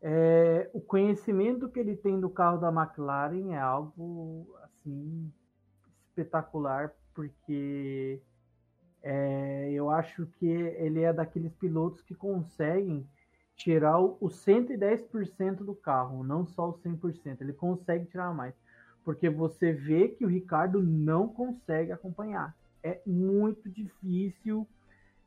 é, 0.00 0.70
o 0.72 0.80
conhecimento 0.80 1.68
que 1.68 1.80
ele 1.80 1.96
tem 1.96 2.20
do 2.20 2.30
carro 2.30 2.58
da 2.58 2.68
McLaren 2.68 3.52
é 3.52 3.58
algo 3.58 4.46
assim 4.62 5.32
espetacular, 6.08 6.92
porque 7.14 8.20
é, 9.02 9.70
eu 9.72 9.90
acho 9.90 10.26
que 10.38 10.46
ele 10.46 11.02
é 11.02 11.12
daqueles 11.12 11.52
pilotos 11.54 12.00
que 12.02 12.14
conseguem 12.14 13.06
tirar 13.56 13.98
o 13.98 14.18
110% 14.20 15.56
do 15.56 15.74
carro, 15.74 16.22
não 16.22 16.46
só 16.46 16.68
o 16.68 16.74
100%. 16.74 17.40
Ele 17.40 17.52
consegue 17.52 18.06
tirar 18.06 18.32
mais. 18.32 18.54
Porque 19.04 19.28
você 19.28 19.72
vê 19.72 20.08
que 20.08 20.24
o 20.24 20.28
Ricardo 20.28 20.80
não 20.80 21.28
consegue 21.28 21.90
acompanhar. 21.90 22.54
É 22.82 23.00
muito 23.04 23.68
difícil 23.68 24.66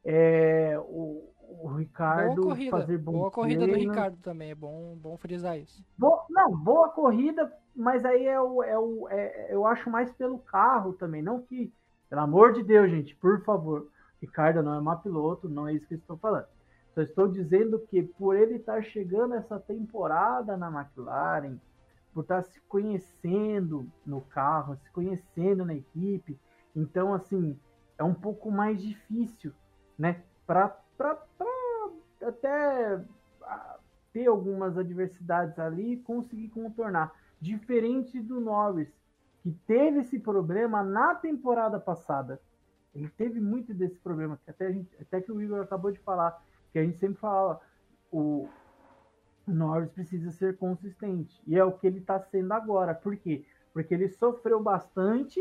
é, 0.03 0.79
o, 0.79 1.29
o 1.59 1.67
Ricardo 1.75 2.35
boa 2.41 2.47
corrida. 2.47 2.71
fazer 2.71 2.97
bom 2.97 3.11
Boa 3.11 3.31
corrida 3.31 3.67
do 3.67 3.73
Ricardo 3.73 4.17
também, 4.17 4.51
é 4.51 4.55
bom, 4.55 4.95
bom 4.95 5.17
frisar 5.17 5.59
isso. 5.59 5.83
Boa, 5.97 6.25
não, 6.29 6.55
boa 6.55 6.89
corrida, 6.89 7.51
mas 7.75 8.05
aí 8.05 8.25
é 8.25 8.39
o, 8.39 8.63
é 8.63 8.77
o 8.77 9.07
é, 9.09 9.53
eu 9.53 9.65
acho 9.65 9.89
mais 9.89 10.11
pelo 10.13 10.39
carro 10.39 10.93
também, 10.93 11.21
não 11.21 11.41
que, 11.41 11.73
pelo 12.09 12.21
amor 12.21 12.53
de 12.53 12.63
Deus, 12.63 12.89
gente, 12.89 13.15
por 13.15 13.43
favor, 13.43 13.87
Ricardo 14.21 14.63
não 14.63 14.75
é 14.75 14.79
má 14.79 14.95
piloto, 14.95 15.49
não 15.49 15.67
é 15.67 15.73
isso 15.73 15.87
que 15.87 15.95
eu 15.95 15.99
estou 15.99 16.17
falando. 16.17 16.47
Só 16.93 17.01
estou 17.01 17.27
dizendo 17.27 17.79
que 17.79 18.03
por 18.03 18.35
ele 18.35 18.55
estar 18.55 18.81
chegando 18.83 19.33
essa 19.33 19.59
temporada 19.59 20.57
na 20.57 20.67
McLaren, 20.69 21.57
por 22.13 22.21
estar 22.21 22.43
se 22.43 22.59
conhecendo 22.61 23.87
no 24.05 24.21
carro, 24.21 24.75
se 24.75 24.91
conhecendo 24.91 25.65
na 25.65 25.73
equipe, 25.73 26.37
então 26.75 27.13
assim 27.13 27.57
é 27.97 28.03
um 28.03 28.13
pouco 28.13 28.51
mais 28.51 28.81
difícil, 28.81 29.53
né? 29.97 30.21
Para 30.45 30.75
até 31.05 33.01
ter 34.13 34.27
algumas 34.27 34.77
adversidades 34.77 35.57
ali 35.57 35.93
e 35.93 35.97
conseguir 35.97 36.49
contornar. 36.49 37.13
Diferente 37.39 38.19
do 38.19 38.39
Norris, 38.39 38.89
que 39.41 39.51
teve 39.65 39.99
esse 39.99 40.19
problema 40.19 40.83
na 40.83 41.15
temporada 41.15 41.79
passada. 41.79 42.39
Ele 42.93 43.09
teve 43.09 43.39
muito 43.39 43.73
desse 43.73 43.97
problema, 43.99 44.37
que 44.43 44.51
até, 44.51 44.71
gente, 44.71 44.95
até 45.01 45.21
que 45.21 45.31
o 45.31 45.41
Igor 45.41 45.61
acabou 45.61 45.91
de 45.91 45.99
falar 45.99 46.43
que 46.71 46.79
a 46.79 46.83
gente 46.83 46.97
sempre 46.97 47.19
fala, 47.19 47.59
o 48.11 48.47
Norris 49.47 49.89
precisa 49.89 50.31
ser 50.31 50.57
consistente. 50.57 51.41
E 51.47 51.57
é 51.57 51.63
o 51.63 51.71
que 51.71 51.87
ele 51.87 51.99
está 51.99 52.19
sendo 52.19 52.51
agora. 52.53 52.93
Por 52.93 53.15
quê? 53.15 53.45
Porque 53.73 53.93
ele 53.93 54.09
sofreu 54.09 54.61
bastante 54.61 55.39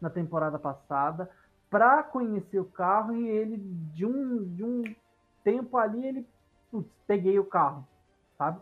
na 0.00 0.08
temporada 0.08 0.58
passada 0.58 1.28
para 1.68 2.02
conhecer 2.02 2.60
o 2.60 2.64
carro 2.64 3.14
e 3.16 3.28
ele, 3.28 3.56
de 3.92 4.06
um, 4.06 4.44
de 4.44 4.64
um 4.64 4.82
tempo 5.42 5.76
ali, 5.76 6.06
ele, 6.06 6.28
putz, 6.70 6.90
peguei 7.06 7.38
o 7.38 7.44
carro, 7.44 7.86
sabe? 8.36 8.60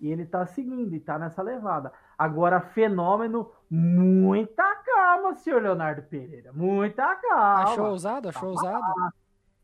E 0.00 0.10
ele 0.10 0.22
está 0.22 0.44
seguindo, 0.46 0.94
e 0.94 1.00
tá 1.00 1.18
nessa 1.18 1.42
levada. 1.42 1.92
Agora, 2.18 2.60
fenômeno, 2.60 3.50
muita 3.70 4.74
calma, 4.84 5.34
senhor 5.34 5.62
Leonardo 5.62 6.02
Pereira. 6.02 6.52
Muita 6.52 7.14
calma. 7.16 7.62
Achou 7.62 7.90
ousado? 7.90 8.28
Achou 8.28 8.48
ousado? 8.50 8.82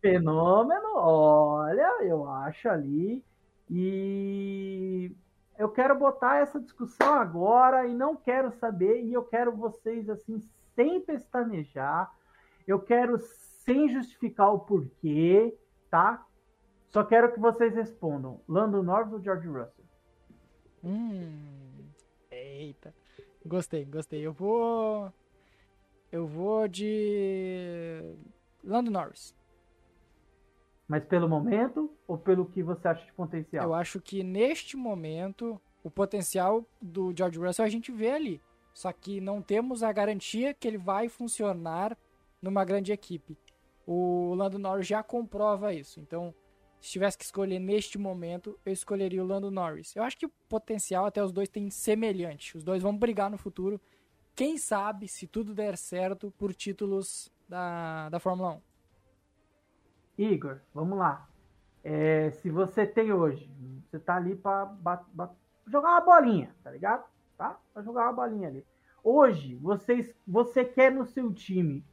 fenômeno, 0.00 0.94
olha, 0.94 2.02
eu 2.02 2.28
acho 2.28 2.68
ali. 2.68 3.24
E 3.70 5.12
eu 5.58 5.68
quero 5.68 5.98
botar 5.98 6.36
essa 6.36 6.60
discussão 6.60 7.14
agora 7.14 7.86
e 7.86 7.94
não 7.94 8.16
quero 8.16 8.50
saber, 8.52 9.02
e 9.02 9.12
eu 9.12 9.24
quero 9.24 9.52
vocês 9.52 10.08
assim, 10.08 10.40
sem 10.74 11.00
pestanejar, 11.00 12.10
eu 12.66 12.78
quero 12.78 13.18
sem 13.18 13.88
justificar 13.88 14.54
o 14.54 14.60
porquê, 14.60 15.56
tá? 15.90 16.24
Só 16.88 17.04
quero 17.04 17.32
que 17.32 17.40
vocês 17.40 17.74
respondam: 17.74 18.40
Lando 18.48 18.82
Norris 18.82 19.12
ou 19.12 19.20
George 19.20 19.46
Russell? 19.46 19.84
Hum, 20.82 21.86
eita. 22.30 22.94
Gostei, 23.44 23.84
gostei. 23.84 24.20
Eu 24.20 24.32
vou. 24.32 25.12
Eu 26.10 26.26
vou 26.26 26.66
de. 26.66 28.00
Lando 28.64 28.90
Norris. 28.90 29.34
Mas 30.86 31.04
pelo 31.04 31.28
momento 31.28 31.90
ou 32.06 32.16
pelo 32.16 32.46
que 32.46 32.62
você 32.62 32.88
acha 32.88 33.04
de 33.04 33.12
potencial? 33.12 33.64
Eu 33.66 33.74
acho 33.74 34.00
que 34.00 34.22
neste 34.22 34.76
momento 34.76 35.60
o 35.84 35.90
potencial 35.90 36.64
do 36.80 37.14
George 37.14 37.38
Russell 37.38 37.64
a 37.64 37.68
gente 37.68 37.92
vê 37.92 38.10
ali. 38.10 38.40
Só 38.72 38.92
que 38.92 39.20
não 39.20 39.42
temos 39.42 39.82
a 39.82 39.92
garantia 39.92 40.54
que 40.54 40.66
ele 40.66 40.78
vai 40.78 41.08
funcionar 41.08 41.96
numa 42.40 42.64
grande 42.64 42.92
equipe. 42.92 43.36
O 43.86 44.34
Lando 44.34 44.58
Norris 44.58 44.86
já 44.86 45.02
comprova 45.02 45.74
isso. 45.74 46.00
Então, 46.00 46.34
se 46.80 46.90
tivesse 46.90 47.18
que 47.18 47.24
escolher 47.24 47.58
neste 47.58 47.98
momento, 47.98 48.58
eu 48.64 48.72
escolheria 48.72 49.22
o 49.22 49.26
Lando 49.26 49.50
Norris. 49.50 49.94
Eu 49.96 50.02
acho 50.02 50.16
que 50.16 50.26
o 50.26 50.32
potencial 50.48 51.06
até 51.06 51.22
os 51.22 51.32
dois 51.32 51.48
tem 51.48 51.70
semelhante. 51.70 52.56
Os 52.56 52.62
dois 52.62 52.82
vão 52.82 52.96
brigar 52.96 53.30
no 53.30 53.36
futuro. 53.36 53.80
Quem 54.34 54.56
sabe, 54.56 55.08
se 55.08 55.26
tudo 55.26 55.54
der 55.54 55.76
certo, 55.76 56.32
por 56.38 56.54
títulos 56.54 57.32
da, 57.48 58.08
da 58.08 58.20
Fórmula 58.20 58.60
1. 60.18 60.22
Igor, 60.22 60.60
vamos 60.72 60.98
lá. 60.98 61.28
É, 61.82 62.30
se 62.30 62.50
você 62.50 62.86
tem 62.86 63.12
hoje, 63.12 63.50
você 63.84 63.98
tá 63.98 64.16
ali 64.16 64.36
para 64.36 64.72
jogar 65.66 65.90
uma 65.90 66.00
bolinha, 66.00 66.54
tá 66.62 66.70
ligado? 66.70 67.04
Tá? 67.36 67.58
Pra 67.72 67.82
jogar 67.82 68.04
uma 68.04 68.12
bolinha 68.12 68.48
ali. 68.48 68.64
Hoje, 69.02 69.56
vocês, 69.56 70.14
você 70.26 70.64
quer 70.64 70.92
no 70.92 71.06
seu 71.06 71.32
time 71.32 71.84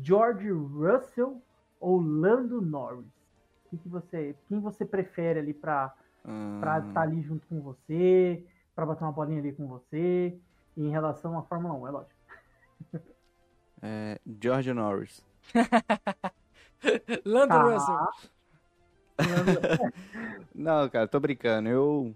George 0.00 0.50
Russell 0.50 1.42
ou 1.78 2.00
Lando 2.00 2.60
Norris? 2.62 3.19
Quem, 3.70 3.78
que 3.78 3.88
você, 3.88 4.36
quem 4.48 4.60
você 4.60 4.84
prefere 4.84 5.38
ali 5.40 5.54
para 5.54 5.94
hum. 6.26 6.56
estar 6.56 6.82
tá 6.92 7.00
ali 7.00 7.22
junto 7.22 7.46
com 7.46 7.60
você, 7.60 8.44
para 8.74 8.84
bater 8.84 9.04
uma 9.04 9.12
bolinha 9.12 9.38
ali 9.38 9.52
com 9.52 9.66
você, 9.66 10.36
em 10.76 10.90
relação 10.90 11.38
à 11.38 11.42
Fórmula 11.42 11.74
1, 11.74 11.88
é 11.88 11.90
lógico. 11.90 12.20
É, 13.82 14.20
George 14.42 14.74
Norris. 14.74 15.24
Lando 17.24 17.48
tá. 17.48 17.62
Russell. 17.62 18.08
Não, 20.54 20.86
cara, 20.90 21.08
tô 21.08 21.18
brincando. 21.18 21.70
Eu 21.70 22.14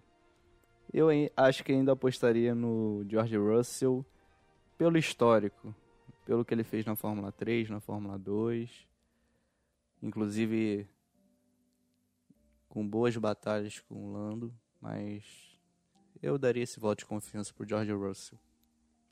eu 0.92 1.08
acho 1.36 1.64
que 1.64 1.72
ainda 1.72 1.92
apostaria 1.92 2.54
no 2.54 3.04
George 3.08 3.36
Russell 3.36 4.06
pelo 4.78 4.96
histórico, 4.96 5.74
pelo 6.24 6.44
que 6.44 6.54
ele 6.54 6.62
fez 6.62 6.84
na 6.86 6.94
Fórmula 6.94 7.33
3, 7.33 7.68
na 7.68 7.81
Fórmula 7.81 8.16
2. 8.16 8.87
Inclusive 10.00 10.87
com 12.75 12.85
boas 12.85 13.16
batalhas 13.16 13.79
com 13.79 13.94
o 13.94 14.12
Lando, 14.12 14.52
mas 14.81 15.22
eu 16.20 16.37
daria 16.37 16.64
esse 16.64 16.81
voto 16.81 16.98
de 16.98 17.06
confiança 17.06 17.54
pro 17.54 17.66
George 17.66 17.92
Russell. 17.92 18.37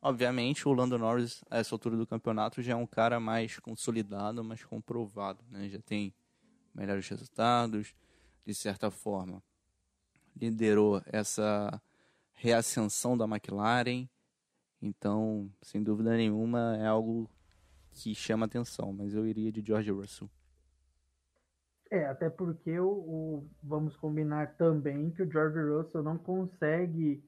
Obviamente, 0.03 0.67
o 0.67 0.73
Lando 0.73 0.99
Norris, 0.99 1.45
a 1.49 1.59
essa 1.59 1.73
altura 1.73 1.97
do 1.97 2.05
campeonato, 2.05 2.61
já 2.61 2.73
é 2.73 2.77
um 2.77 2.89
cara 2.89 3.21
mais 3.21 3.61
consolidado, 3.61 4.43
mais 4.43 4.65
comprovado, 4.65 5.45
né? 5.49 5.69
Já 5.69 5.79
tem 5.79 6.13
melhores 6.75 7.09
resultados, 7.09 7.95
de 8.45 8.53
certa 8.53 8.91
forma. 8.91 9.41
Liderou 10.35 11.01
essa 11.07 11.81
reascensão 12.33 13.17
da 13.17 13.27
McLaren. 13.27 14.09
Então, 14.83 15.49
sem 15.63 15.81
dúvida 15.81 16.17
nenhuma, 16.17 16.77
é 16.79 16.87
algo 16.89 17.31
que 17.93 18.13
chama 18.13 18.47
atenção, 18.47 18.93
mas 18.93 19.15
eu 19.15 19.25
iria 19.25 19.53
de 19.53 19.63
George 19.65 19.93
Russell. 19.93 20.29
É, 21.93 22.07
até 22.07 22.31
porque 22.31 22.81
o, 22.81 22.89
o 22.89 23.47
vamos 23.63 23.95
combinar 23.95 24.55
também 24.57 25.11
que 25.11 25.23
o 25.23 25.31
George 25.31 25.61
Russell 25.61 26.03
não 26.03 26.17
consegue 26.17 27.23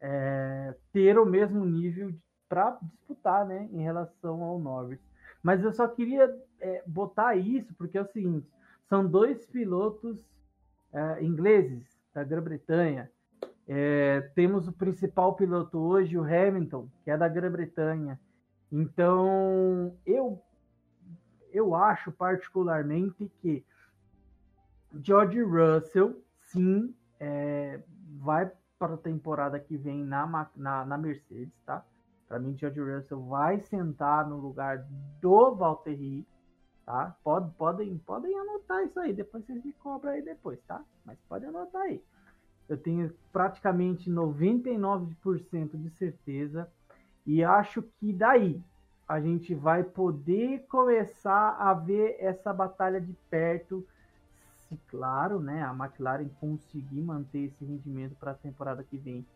é, 0.00 0.72
ter 0.92 1.18
o 1.18 1.26
mesmo 1.26 1.64
nível 1.64 2.14
para 2.48 2.78
disputar, 2.80 3.44
né, 3.44 3.68
em 3.72 3.82
relação 3.82 4.40
ao 4.44 4.60
Norris. 4.60 5.00
Mas 5.42 5.64
eu 5.64 5.72
só 5.72 5.88
queria 5.88 6.32
é, 6.60 6.84
botar 6.86 7.34
isso 7.34 7.74
porque 7.74 7.98
é 7.98 8.02
o 8.02 8.06
seguinte: 8.12 8.48
são 8.88 9.04
dois 9.04 9.44
pilotos 9.46 10.16
é, 10.92 11.24
ingleses 11.24 11.84
da 12.14 12.22
Grã-Bretanha 12.22 13.10
É, 13.66 14.20
temos 14.36 14.68
o 14.68 14.72
principal 14.72 15.34
piloto 15.34 15.76
hoje, 15.76 16.16
o 16.16 16.22
Hamilton, 16.22 16.88
que 17.02 17.10
é 17.10 17.16
da 17.16 17.26
Grã-Bretanha. 17.26 18.20
Então, 18.70 19.96
eu, 20.06 20.40
eu 21.52 21.74
acho 21.74 22.12
particularmente 22.12 23.28
que 23.40 23.64
George 25.02 25.42
Russell, 25.42 26.22
sim, 26.38 26.94
é, 27.18 27.80
vai 28.18 28.50
para 28.78 28.94
a 28.94 28.98
temporada 28.98 29.58
que 29.58 29.76
vem 29.76 30.04
na, 30.04 30.48
na, 30.54 30.84
na 30.84 30.98
Mercedes, 30.98 31.54
tá? 31.64 31.84
Para 32.28 32.38
mim, 32.38 32.56
George 32.56 32.80
Russell 32.80 33.20
vai 33.22 33.60
sentar 33.60 34.28
no 34.28 34.36
lugar 34.38 34.86
do 35.20 35.54
Valtteri, 35.54 36.26
tá? 36.84 37.16
Pode, 37.22 37.50
podem, 37.52 37.98
podem 37.98 38.38
anotar 38.38 38.84
isso 38.84 38.98
aí, 38.98 39.12
depois 39.12 39.44
vocês 39.44 39.64
me 39.64 39.72
cobram 39.74 40.12
aí 40.12 40.22
depois, 40.22 40.60
tá? 40.66 40.82
Mas 41.04 41.18
pode 41.28 41.44
anotar 41.44 41.82
aí. 41.82 42.02
Eu 42.68 42.78
tenho 42.78 43.12
praticamente 43.32 44.10
99% 44.10 45.76
de 45.76 45.90
certeza 45.90 46.70
e 47.26 47.44
acho 47.44 47.82
que 47.82 48.12
daí 48.12 48.62
a 49.06 49.20
gente 49.20 49.54
vai 49.54 49.84
poder 49.84 50.66
começar 50.66 51.56
a 51.58 51.74
ver 51.74 52.16
essa 52.18 52.52
batalha 52.54 53.00
de 53.00 53.12
perto 53.28 53.86
claro, 54.88 55.40
né, 55.40 55.62
a 55.62 55.72
McLaren 55.72 56.28
conseguir 56.40 57.00
manter 57.00 57.44
esse 57.44 57.64
rendimento 57.64 58.14
para 58.16 58.32
a 58.32 58.34
temporada 58.34 58.82
que 58.84 58.96
vem. 58.96 59.26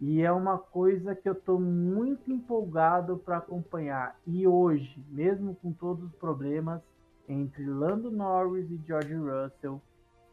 E 0.00 0.20
é 0.20 0.32
uma 0.32 0.58
coisa 0.58 1.14
que 1.14 1.28
eu 1.28 1.32
estou 1.32 1.60
muito 1.60 2.32
empolgado 2.32 3.18
para 3.18 3.36
acompanhar. 3.36 4.18
E 4.26 4.46
hoje, 4.46 5.04
mesmo 5.08 5.54
com 5.54 5.72
todos 5.72 6.04
os 6.04 6.14
problemas 6.16 6.82
entre 7.28 7.64
Lando 7.64 8.10
Norris 8.10 8.68
e 8.68 8.80
George 8.84 9.14
Russell, 9.14 9.80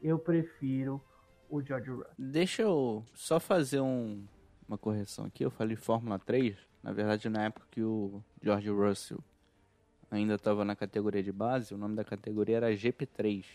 eu 0.02 0.18
prefiro 0.18 1.00
o 1.50 1.62
George 1.62 1.91
Russell. 1.91 2.14
Deixa 2.18 2.64
eu 2.64 3.06
só 3.14 3.39
fazer 3.39 3.80
um, 3.80 4.26
uma 4.68 4.78
correção 4.78 5.26
aqui. 5.26 5.45
Eu 5.45 5.52
falei 5.52 5.76
Fórmula 5.76 6.18
3. 6.18 6.58
Na 6.82 6.91
verdade, 6.91 7.30
na 7.30 7.43
época 7.43 7.68
que 7.70 7.84
o 7.84 8.24
George 8.41 8.70
Russell 8.70 9.20
ainda 10.10 10.36
estava 10.36 10.66
na 10.66 10.76
categoria 10.76 11.22
de 11.22 11.32
base, 11.32 11.74
o 11.74 11.78
nome 11.78 11.95
da 11.95 12.04
categoria 12.04 12.58
era 12.58 12.72
GP3. 12.72 13.45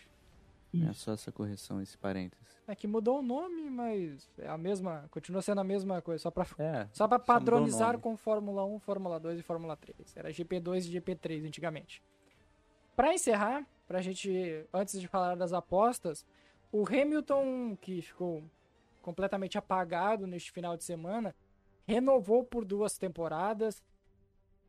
Isso. 0.76 0.90
É 0.90 0.92
só 0.92 1.12
essa 1.12 1.32
correção, 1.32 1.80
esse 1.80 1.96
parênteses. 1.96 2.44
É 2.66 2.74
que 2.74 2.86
mudou 2.86 3.18
o 3.18 3.22
nome, 3.22 3.70
mas 3.70 4.28
é 4.38 4.48
a 4.48 4.56
mesma, 4.56 5.06
continua 5.10 5.42
sendo 5.42 5.60
a 5.60 5.64
mesma 5.64 6.00
coisa, 6.00 6.22
só 6.22 6.30
para 6.30 6.46
é, 6.58 6.88
só 6.92 7.06
para 7.06 7.18
padronizar 7.18 7.98
com 7.98 8.16
Fórmula 8.16 8.64
1, 8.64 8.78
Fórmula 8.78 9.20
2 9.20 9.40
e 9.40 9.42
Fórmula 9.42 9.76
3. 9.76 10.16
Era 10.16 10.30
GP2 10.30 10.86
e 10.86 11.00
GP3 11.00 11.46
antigamente. 11.46 12.02
Para 12.96 13.12
encerrar, 13.12 13.66
pra 13.86 14.00
gente 14.00 14.66
antes 14.72 15.00
de 15.00 15.06
falar 15.06 15.34
das 15.34 15.52
apostas, 15.52 16.24
o 16.72 16.84
Hamilton 16.88 17.76
que 17.80 18.00
ficou 18.00 18.42
completamente 19.02 19.58
apagado 19.58 20.26
neste 20.26 20.50
final 20.50 20.76
de 20.76 20.84
semana, 20.84 21.34
renovou 21.86 22.42
por 22.42 22.64
duas 22.64 22.96
temporadas, 22.96 23.82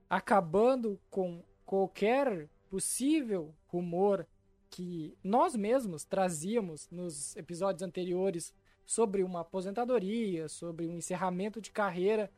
acabando 0.09 0.99
com 1.09 1.41
qualquer 1.65 2.49
possível 2.69 3.55
rumor 3.67 4.27
que 4.75 5.17
nós 5.23 5.55
mesmos 5.55 6.03
trazíamos 6.03 6.89
nos 6.91 7.33
episódios 7.37 7.81
anteriores 7.81 8.53
sobre 8.85 9.23
uma 9.23 9.39
aposentadoria, 9.39 10.49
sobre 10.49 10.85
um 10.85 10.97
encerramento 10.97 11.61
de 11.61 11.71
carreira, 11.71 12.29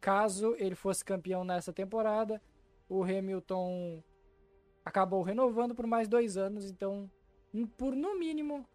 caso 0.00 0.56
ele 0.58 0.74
fosse 0.74 1.04
campeão 1.04 1.44
nessa 1.44 1.70
temporada. 1.70 2.40
O 2.88 3.04
Hamilton 3.04 4.02
acabou 4.82 5.22
renovando 5.22 5.74
por 5.74 5.86
mais 5.86 6.08
dois 6.08 6.38
anos, 6.38 6.64
então, 6.64 7.10
por 7.76 7.94
no 7.94 8.18
mínimo 8.18 8.66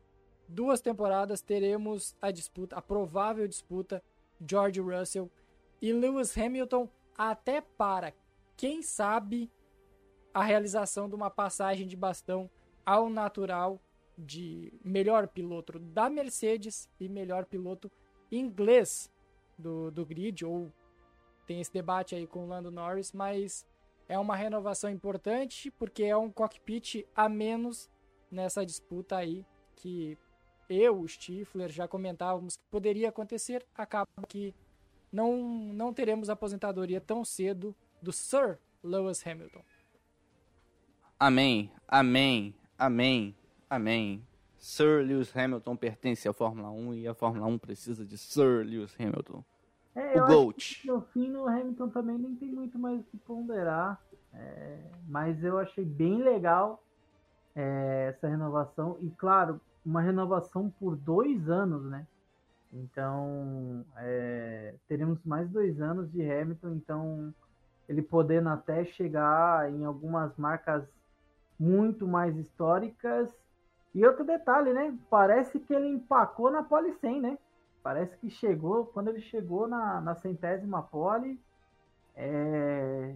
duas 0.47 0.79
temporadas, 0.79 1.41
teremos 1.41 2.15
a 2.21 2.29
disputa, 2.29 2.75
a 2.75 2.83
provável 2.83 3.47
disputa 3.47 4.03
George 4.47 4.79
Russell 4.79 5.27
e 5.81 5.91
Lewis 5.91 6.37
Hamilton, 6.37 6.87
até 7.17 7.61
para, 7.61 8.13
quem 8.55 8.83
sabe, 8.83 9.51
a 10.31 10.43
realização 10.43 11.09
de 11.09 11.15
uma 11.15 11.31
passagem 11.31 11.87
de 11.87 11.95
bastão 11.95 12.47
ao 12.87 13.09
natural 13.09 13.81
de 14.17 14.71
melhor 14.81 15.27
piloto 15.27 15.77
da 15.77 16.09
Mercedes 16.09 16.89
e 16.97 17.09
melhor 17.09 17.45
piloto 17.45 17.91
inglês 18.31 19.11
do, 19.59 19.91
do 19.91 20.05
grid, 20.05 20.45
ou 20.45 20.71
tem 21.45 21.59
esse 21.59 21.71
debate 21.71 22.15
aí 22.15 22.25
com 22.25 22.45
o 22.45 22.47
Lando 22.47 22.71
Norris, 22.71 23.11
mas 23.11 23.67
é 24.07 24.17
uma 24.17 24.37
renovação 24.37 24.89
importante 24.89 25.69
porque 25.71 26.03
é 26.03 26.15
um 26.15 26.31
cockpit 26.31 27.05
a 27.13 27.27
menos 27.27 27.89
nessa 28.31 28.65
disputa 28.65 29.17
aí 29.17 29.45
que 29.75 30.17
eu, 30.69 31.01
o 31.01 31.07
Stifler, 31.07 31.69
já 31.69 31.89
comentávamos 31.89 32.55
que 32.55 32.63
poderia 32.71 33.09
acontecer, 33.09 33.65
acaba 33.75 34.07
que 34.29 34.55
não, 35.11 35.37
não 35.73 35.93
teremos 35.93 36.29
aposentadoria 36.29 37.01
tão 37.01 37.25
cedo 37.25 37.75
do 38.01 38.13
Sir 38.13 38.59
Lewis 38.81 39.25
Hamilton. 39.25 39.63
Amém, 41.19 41.71
amém, 41.87 42.53
Amém. 42.77 43.35
Amém. 43.69 44.23
Sir 44.57 45.03
Lewis 45.05 45.35
Hamilton 45.35 45.75
pertence 45.75 46.27
à 46.27 46.33
Fórmula 46.33 46.69
1 46.69 46.93
e 46.93 47.07
a 47.07 47.13
Fórmula 47.13 47.47
1 47.47 47.57
precisa 47.57 48.05
de 48.05 48.17
Sir 48.17 48.65
Lewis 48.65 48.95
Hamilton. 48.99 49.43
É, 49.95 50.21
o 50.21 50.27
Gold. 50.27 50.81
No 50.85 51.01
fim, 51.01 51.35
o 51.35 51.47
Hamilton 51.47 51.89
também 51.89 52.17
nem 52.17 52.35
tem 52.35 52.49
muito 52.49 52.77
mais 52.77 52.99
o 52.99 53.03
que 53.03 53.17
ponderar. 53.17 53.99
É, 54.33 54.77
mas 55.07 55.43
eu 55.43 55.57
achei 55.57 55.83
bem 55.83 56.21
legal 56.21 56.83
é, 57.55 58.13
essa 58.13 58.27
renovação. 58.27 58.97
E 59.01 59.09
claro, 59.09 59.59
uma 59.83 60.01
renovação 60.01 60.69
por 60.79 60.95
dois 60.95 61.49
anos, 61.49 61.83
né? 61.85 62.05
Então, 62.71 63.83
é, 63.97 64.75
teremos 64.87 65.17
mais 65.23 65.49
dois 65.49 65.81
anos 65.81 66.11
de 66.11 66.21
Hamilton. 66.21 66.73
Então, 66.73 67.33
ele 67.89 68.01
podendo 68.01 68.49
até 68.49 68.85
chegar 68.85 69.71
em 69.71 69.83
algumas 69.83 70.35
marcas 70.37 70.83
muito 71.59 72.07
mais 72.07 72.37
históricas. 72.37 73.29
E 73.93 74.05
outro 74.05 74.23
detalhe, 74.23 74.73
né? 74.73 74.97
Parece 75.09 75.59
que 75.59 75.73
ele 75.73 75.87
empacou 75.87 76.51
na 76.51 76.63
pole 76.63 76.93
100, 76.93 77.21
né? 77.21 77.37
Parece 77.81 78.17
que 78.17 78.29
chegou, 78.29 78.85
quando 78.87 79.07
ele 79.07 79.21
chegou 79.21 79.67
na, 79.67 80.01
na 80.01 80.13
centésima 80.15 80.83
pole, 80.83 81.39
é... 82.15 83.15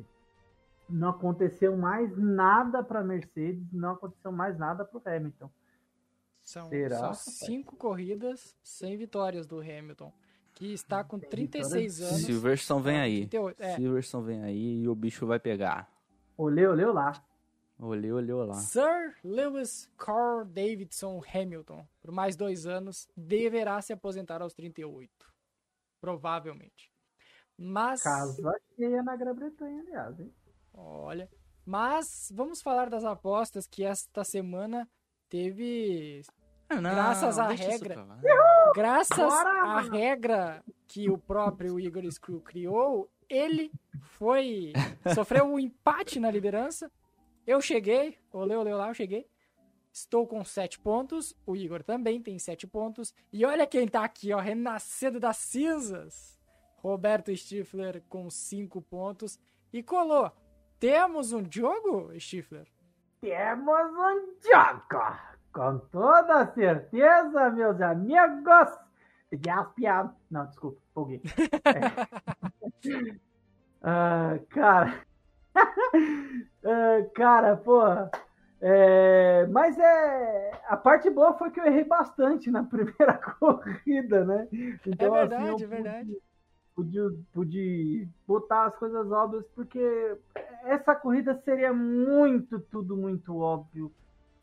não 0.90 1.10
aconteceu 1.10 1.76
mais 1.76 2.18
nada 2.18 2.82
para 2.82 3.04
Mercedes, 3.04 3.72
não 3.72 3.92
aconteceu 3.92 4.32
mais 4.32 4.58
nada 4.58 4.86
para 4.86 4.98
o 4.98 5.02
Hamilton. 5.06 5.50
São, 6.42 6.70
são 6.90 7.14
cinco 7.14 7.76
corridas 7.76 8.58
sem 8.64 8.98
vitórias 8.98 9.46
do 9.46 9.60
Hamilton, 9.60 10.12
que 10.56 10.74
está 10.74 11.04
com 11.04 11.20
36 11.20 12.02
anos. 12.02 12.22
Silverstone 12.22 12.82
vem 12.82 13.00
aí. 13.00 13.20
38, 13.28 13.62
é. 13.62 13.76
Silverstone 13.76 14.26
vem 14.26 14.44
aí 14.44 14.82
e 14.82 14.88
o 14.88 14.96
bicho 14.96 15.28
vai 15.28 15.40
pegar. 15.40 15.88
Olheu, 16.36 16.72
olheu 16.72 16.92
lá. 16.92 17.24
Olhou, 17.84 18.18
olhou 18.18 18.46
lá. 18.46 18.54
Sir 18.54 19.16
Lewis 19.24 19.90
Carl 19.98 20.46
Davidson 20.46 21.20
Hamilton, 21.34 21.84
por 22.00 22.12
mais 22.12 22.36
dois 22.36 22.68
anos, 22.68 23.08
deverá 23.18 23.82
se 23.82 23.92
aposentar 23.92 24.40
aos 24.40 24.54
38. 24.54 25.10
Provavelmente. 26.00 26.92
Mas. 27.58 28.04
Casa 28.04 28.54
cheia 28.76 29.02
na 29.02 29.16
Grã-Bretanha, 29.16 29.82
aliás, 29.82 30.20
hein? 30.20 30.32
Olha. 30.72 31.28
Mas 31.66 32.32
vamos 32.32 32.62
falar 32.62 32.88
das 32.88 33.04
apostas 33.04 33.66
que 33.66 33.84
esta 33.84 34.24
semana 34.24 34.88
teve. 35.28 36.22
Ah, 36.70 36.80
não, 36.80 36.92
graças 36.92 37.40
à 37.40 37.48
regra. 37.48 38.08
Graças 38.76 39.34
à 39.34 39.82
regra 39.82 40.64
que 40.88 41.10
o 41.10 41.18
próprio 41.18 41.80
Igor 41.80 42.04
Screw 42.12 42.42
criou, 42.42 43.12
ele 43.28 43.72
foi. 44.02 44.72
sofreu 45.16 45.46
um 45.46 45.60
empate 45.60 46.20
na 46.20 46.30
liderança 46.30 46.92
eu 47.52 47.62
cheguei, 47.62 48.18
olê, 48.32 48.56
olê, 48.56 48.74
lá, 48.74 48.88
eu 48.88 48.94
cheguei. 48.94 49.28
Estou 49.92 50.26
com 50.26 50.44
7 50.44 50.80
pontos, 50.80 51.36
o 51.46 51.56
Igor 51.56 51.84
também 51.84 52.22
tem 52.22 52.40
7 52.40 52.66
pontos. 52.66 53.14
E 53.32 53.46
olha 53.46 53.68
quem 53.68 53.88
tá 53.88 54.06
aqui, 54.06 54.32
ó, 54.32 54.40
renascendo 54.40 55.20
das 55.20 55.38
cinzas. 55.38 56.40
Roberto 56.78 57.36
Stifler 57.36 58.02
com 58.08 58.30
5 58.30 58.82
pontos. 58.82 59.40
E 59.74 59.84
colou. 59.84 60.32
Temos 60.80 61.34
um 61.34 61.46
jogo, 61.50 62.12
Stifler? 62.20 62.68
Temos 63.20 63.92
um 63.98 64.34
jogo! 64.42 65.20
Com 65.54 65.78
toda 65.92 66.52
certeza, 66.54 67.50
meus 67.52 67.80
amigos! 67.82 68.80
Gaspiado. 69.32 70.16
Não, 70.30 70.46
desculpa, 70.48 70.82
foguei. 70.94 71.22
É. 73.84 74.38
uh, 74.38 74.46
cara, 74.50 75.06
uh, 75.56 77.10
cara, 77.16 77.58
pô. 77.58 77.82
É, 78.64 79.48
mas 79.48 79.76
é 79.80 80.52
a 80.68 80.78
parte 80.78 81.10
boa 81.10 81.34
foi 81.34 81.50
que 81.50 81.60
eu 81.60 81.66
errei 81.66 81.84
bastante 81.84 82.52
na 82.52 82.64
primeira 82.66 83.18
corrida, 83.18 84.24
né? 84.24 84.48
Então, 84.86 85.16
é 85.16 85.20
verdade, 85.22 85.50
assim, 85.50 85.64
é 85.64 85.68
verdade. 85.68 86.18
Pude, 86.76 87.00
pude 87.34 88.08
botar 88.28 88.66
as 88.66 88.76
coisas 88.78 89.12
óbvias, 89.12 89.46
porque 89.56 90.18
essa 90.64 90.96
corrida 90.96 91.36
seria 91.44 91.74
muito, 91.74 92.60
tudo 92.60 92.96
muito 92.96 93.38
óbvio 93.38 93.92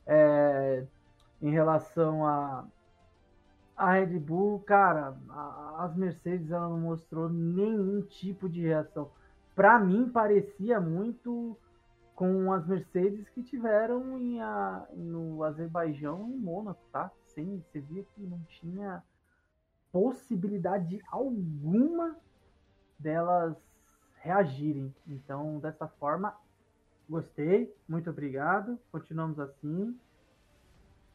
é, 0.07 0.85
em 1.41 1.51
relação 1.51 2.27
a, 2.27 2.67
a 3.77 3.93
Red 3.93 4.19
Bull. 4.19 4.61
Cara, 4.61 5.17
a, 5.31 5.85
as 5.85 5.97
Mercedes 5.97 6.51
ela 6.51 6.69
não 6.69 6.81
mostrou 6.81 7.29
nenhum 7.29 8.03
tipo 8.03 8.49
de 8.49 8.63
reação. 8.63 9.11
Para 9.59 9.77
mim 9.77 10.09
parecia 10.09 10.81
muito 10.81 11.59
com 12.15 12.53
as 12.53 12.65
Mercedes 12.65 13.29
que 13.31 13.43
tiveram 13.43 14.17
em 14.17 14.41
a, 14.41 14.87
no 14.95 15.43
Azerbaijão 15.43 16.31
e 16.31 16.37
Mônaco, 16.37 16.81
tá? 16.93 17.11
Sem, 17.27 17.59
você 17.59 17.81
via 17.81 18.05
que 18.15 18.23
não 18.23 18.41
tinha 18.45 19.03
possibilidade 19.91 21.03
alguma 21.11 22.17
delas 23.01 23.57
reagirem. 24.21 24.95
Então, 25.09 25.59
dessa 25.59 25.89
forma, 25.89 26.37
gostei, 27.11 27.75
muito 27.89 28.11
obrigado, 28.11 28.79
continuamos 28.93 29.41
assim. 29.41 29.99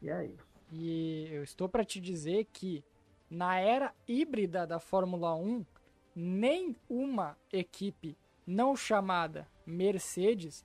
E 0.02 0.10
é 0.10 0.26
isso. 0.26 0.46
E 0.70 1.30
eu 1.32 1.42
estou 1.42 1.66
para 1.66 1.82
te 1.82 1.98
dizer 1.98 2.44
que 2.52 2.84
na 3.30 3.58
era 3.58 3.94
híbrida 4.06 4.66
da 4.66 4.78
Fórmula 4.78 5.34
1, 5.34 5.64
nem 6.14 6.76
uma 6.90 7.38
equipe 7.50 8.18
não 8.46 8.76
chamada 8.76 9.48
Mercedes 9.66 10.64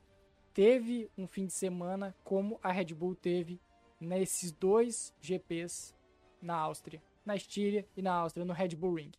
teve 0.53 1.09
um 1.17 1.27
fim 1.27 1.45
de 1.45 1.53
semana 1.53 2.15
como 2.23 2.59
a 2.61 2.71
Red 2.71 2.93
Bull 2.93 3.15
teve 3.15 3.61
nesses 3.99 4.51
dois 4.51 5.15
GPs 5.19 5.95
na 6.41 6.55
Áustria, 6.55 7.01
na 7.25 7.35
Estíria 7.35 7.87
e 7.95 8.01
na 8.01 8.13
Áustria, 8.13 8.45
no 8.45 8.53
Red 8.53 8.75
Bull 8.75 8.95
Ring. 8.95 9.11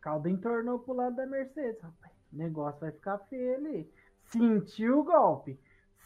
Caldo 0.00 0.28
entornou 0.28 0.78
pro 0.78 0.94
lado 0.94 1.16
da 1.16 1.26
Mercedes, 1.26 1.80
rapaz. 1.80 2.12
O 2.32 2.36
negócio 2.36 2.80
vai 2.80 2.90
ficar 2.90 3.18
feio 3.28 3.54
ali. 3.54 3.90
Sentiu 4.24 5.00
o 5.00 5.04
golpe. 5.04 5.58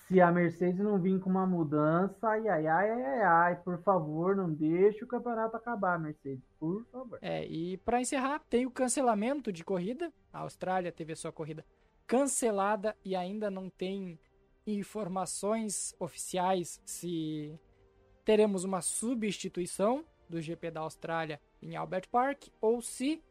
Se 0.07 0.21
a 0.21 0.31
Mercedes 0.31 0.79
não 0.79 1.01
vir 1.01 1.19
com 1.19 1.29
uma 1.29 1.45
mudança, 1.45 2.29
ai, 2.29 2.47
ai, 2.47 2.67
ai, 2.67 2.91
ai, 2.91 3.23
ai, 3.23 3.57
por 3.57 3.83
favor, 3.83 4.37
não 4.37 4.53
deixe 4.53 5.03
o 5.03 5.07
campeonato 5.07 5.57
acabar, 5.57 5.99
Mercedes, 5.99 6.45
por 6.61 6.85
favor. 6.93 7.19
É, 7.21 7.45
e 7.45 7.77
para 7.79 8.01
encerrar, 8.01 8.41
tem 8.49 8.67
o 8.67 8.71
cancelamento 8.71 9.53
de 9.53 9.65
corrida. 9.65 10.13
A 10.33 10.41
Austrália 10.41 10.93
teve 10.93 11.13
a 11.13 11.17
sua 11.17 11.33
corrida 11.33 11.65
cancelada 12.07 12.97
e 13.05 13.17
ainda 13.17 13.51
não 13.51 13.69
tem 13.69 14.17
informações 14.65 15.93
oficiais 15.99 16.81
se 16.85 17.59
teremos 18.25 18.63
uma 18.63 18.81
substituição 18.81 20.05
do 20.29 20.41
GP 20.41 20.71
da 20.71 20.81
Austrália 20.81 21.41
em 21.61 21.75
Albert 21.75 22.09
Park 22.11 22.45
ou 22.61 22.81
se 22.81 23.23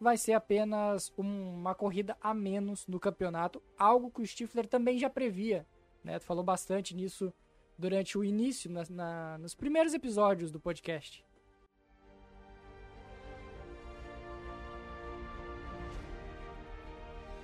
vai 0.00 0.16
ser 0.16 0.32
apenas 0.32 1.12
uma 1.16 1.74
corrida 1.74 2.16
a 2.20 2.34
menos 2.34 2.86
no 2.86 3.00
campeonato, 3.00 3.62
algo 3.78 4.10
que 4.10 4.20
o 4.20 4.26
Stifler 4.26 4.66
também 4.66 4.98
já 4.98 5.08
previa 5.08 5.66
né? 6.06 6.18
Tu 6.20 6.24
falou 6.24 6.44
bastante 6.44 6.94
nisso 6.94 7.34
durante 7.76 8.16
o 8.16 8.24
início, 8.24 8.70
na, 8.70 8.84
na, 8.88 9.38
nos 9.38 9.54
primeiros 9.54 9.92
episódios 9.92 10.50
do 10.50 10.60
podcast. 10.60 11.24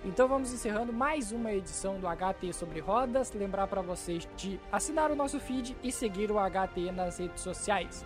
Então 0.05 0.27
vamos 0.27 0.53
encerrando 0.53 0.93
mais 0.93 1.31
uma 1.31 1.53
edição 1.53 2.01
do 2.01 2.07
HT 2.09 2.53
sobre 2.53 2.81
rodas. 2.81 3.33
Lembrar 3.33 3.67
para 3.67 3.83
vocês 3.83 4.29
de 4.37 4.59
assinar 4.71 5.11
o 5.11 5.15
nosso 5.15 5.39
feed 5.39 5.77
e 5.83 5.93
seguir 5.93 6.31
o 6.31 6.37
HT 6.37 6.91
nas 6.93 7.19
redes 7.19 7.43
sociais. 7.43 8.05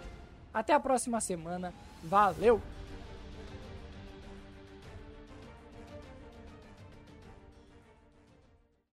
Até 0.52 0.72
a 0.72 0.80
próxima 0.80 1.20
semana. 1.20 1.72
Valeu! 2.02 2.60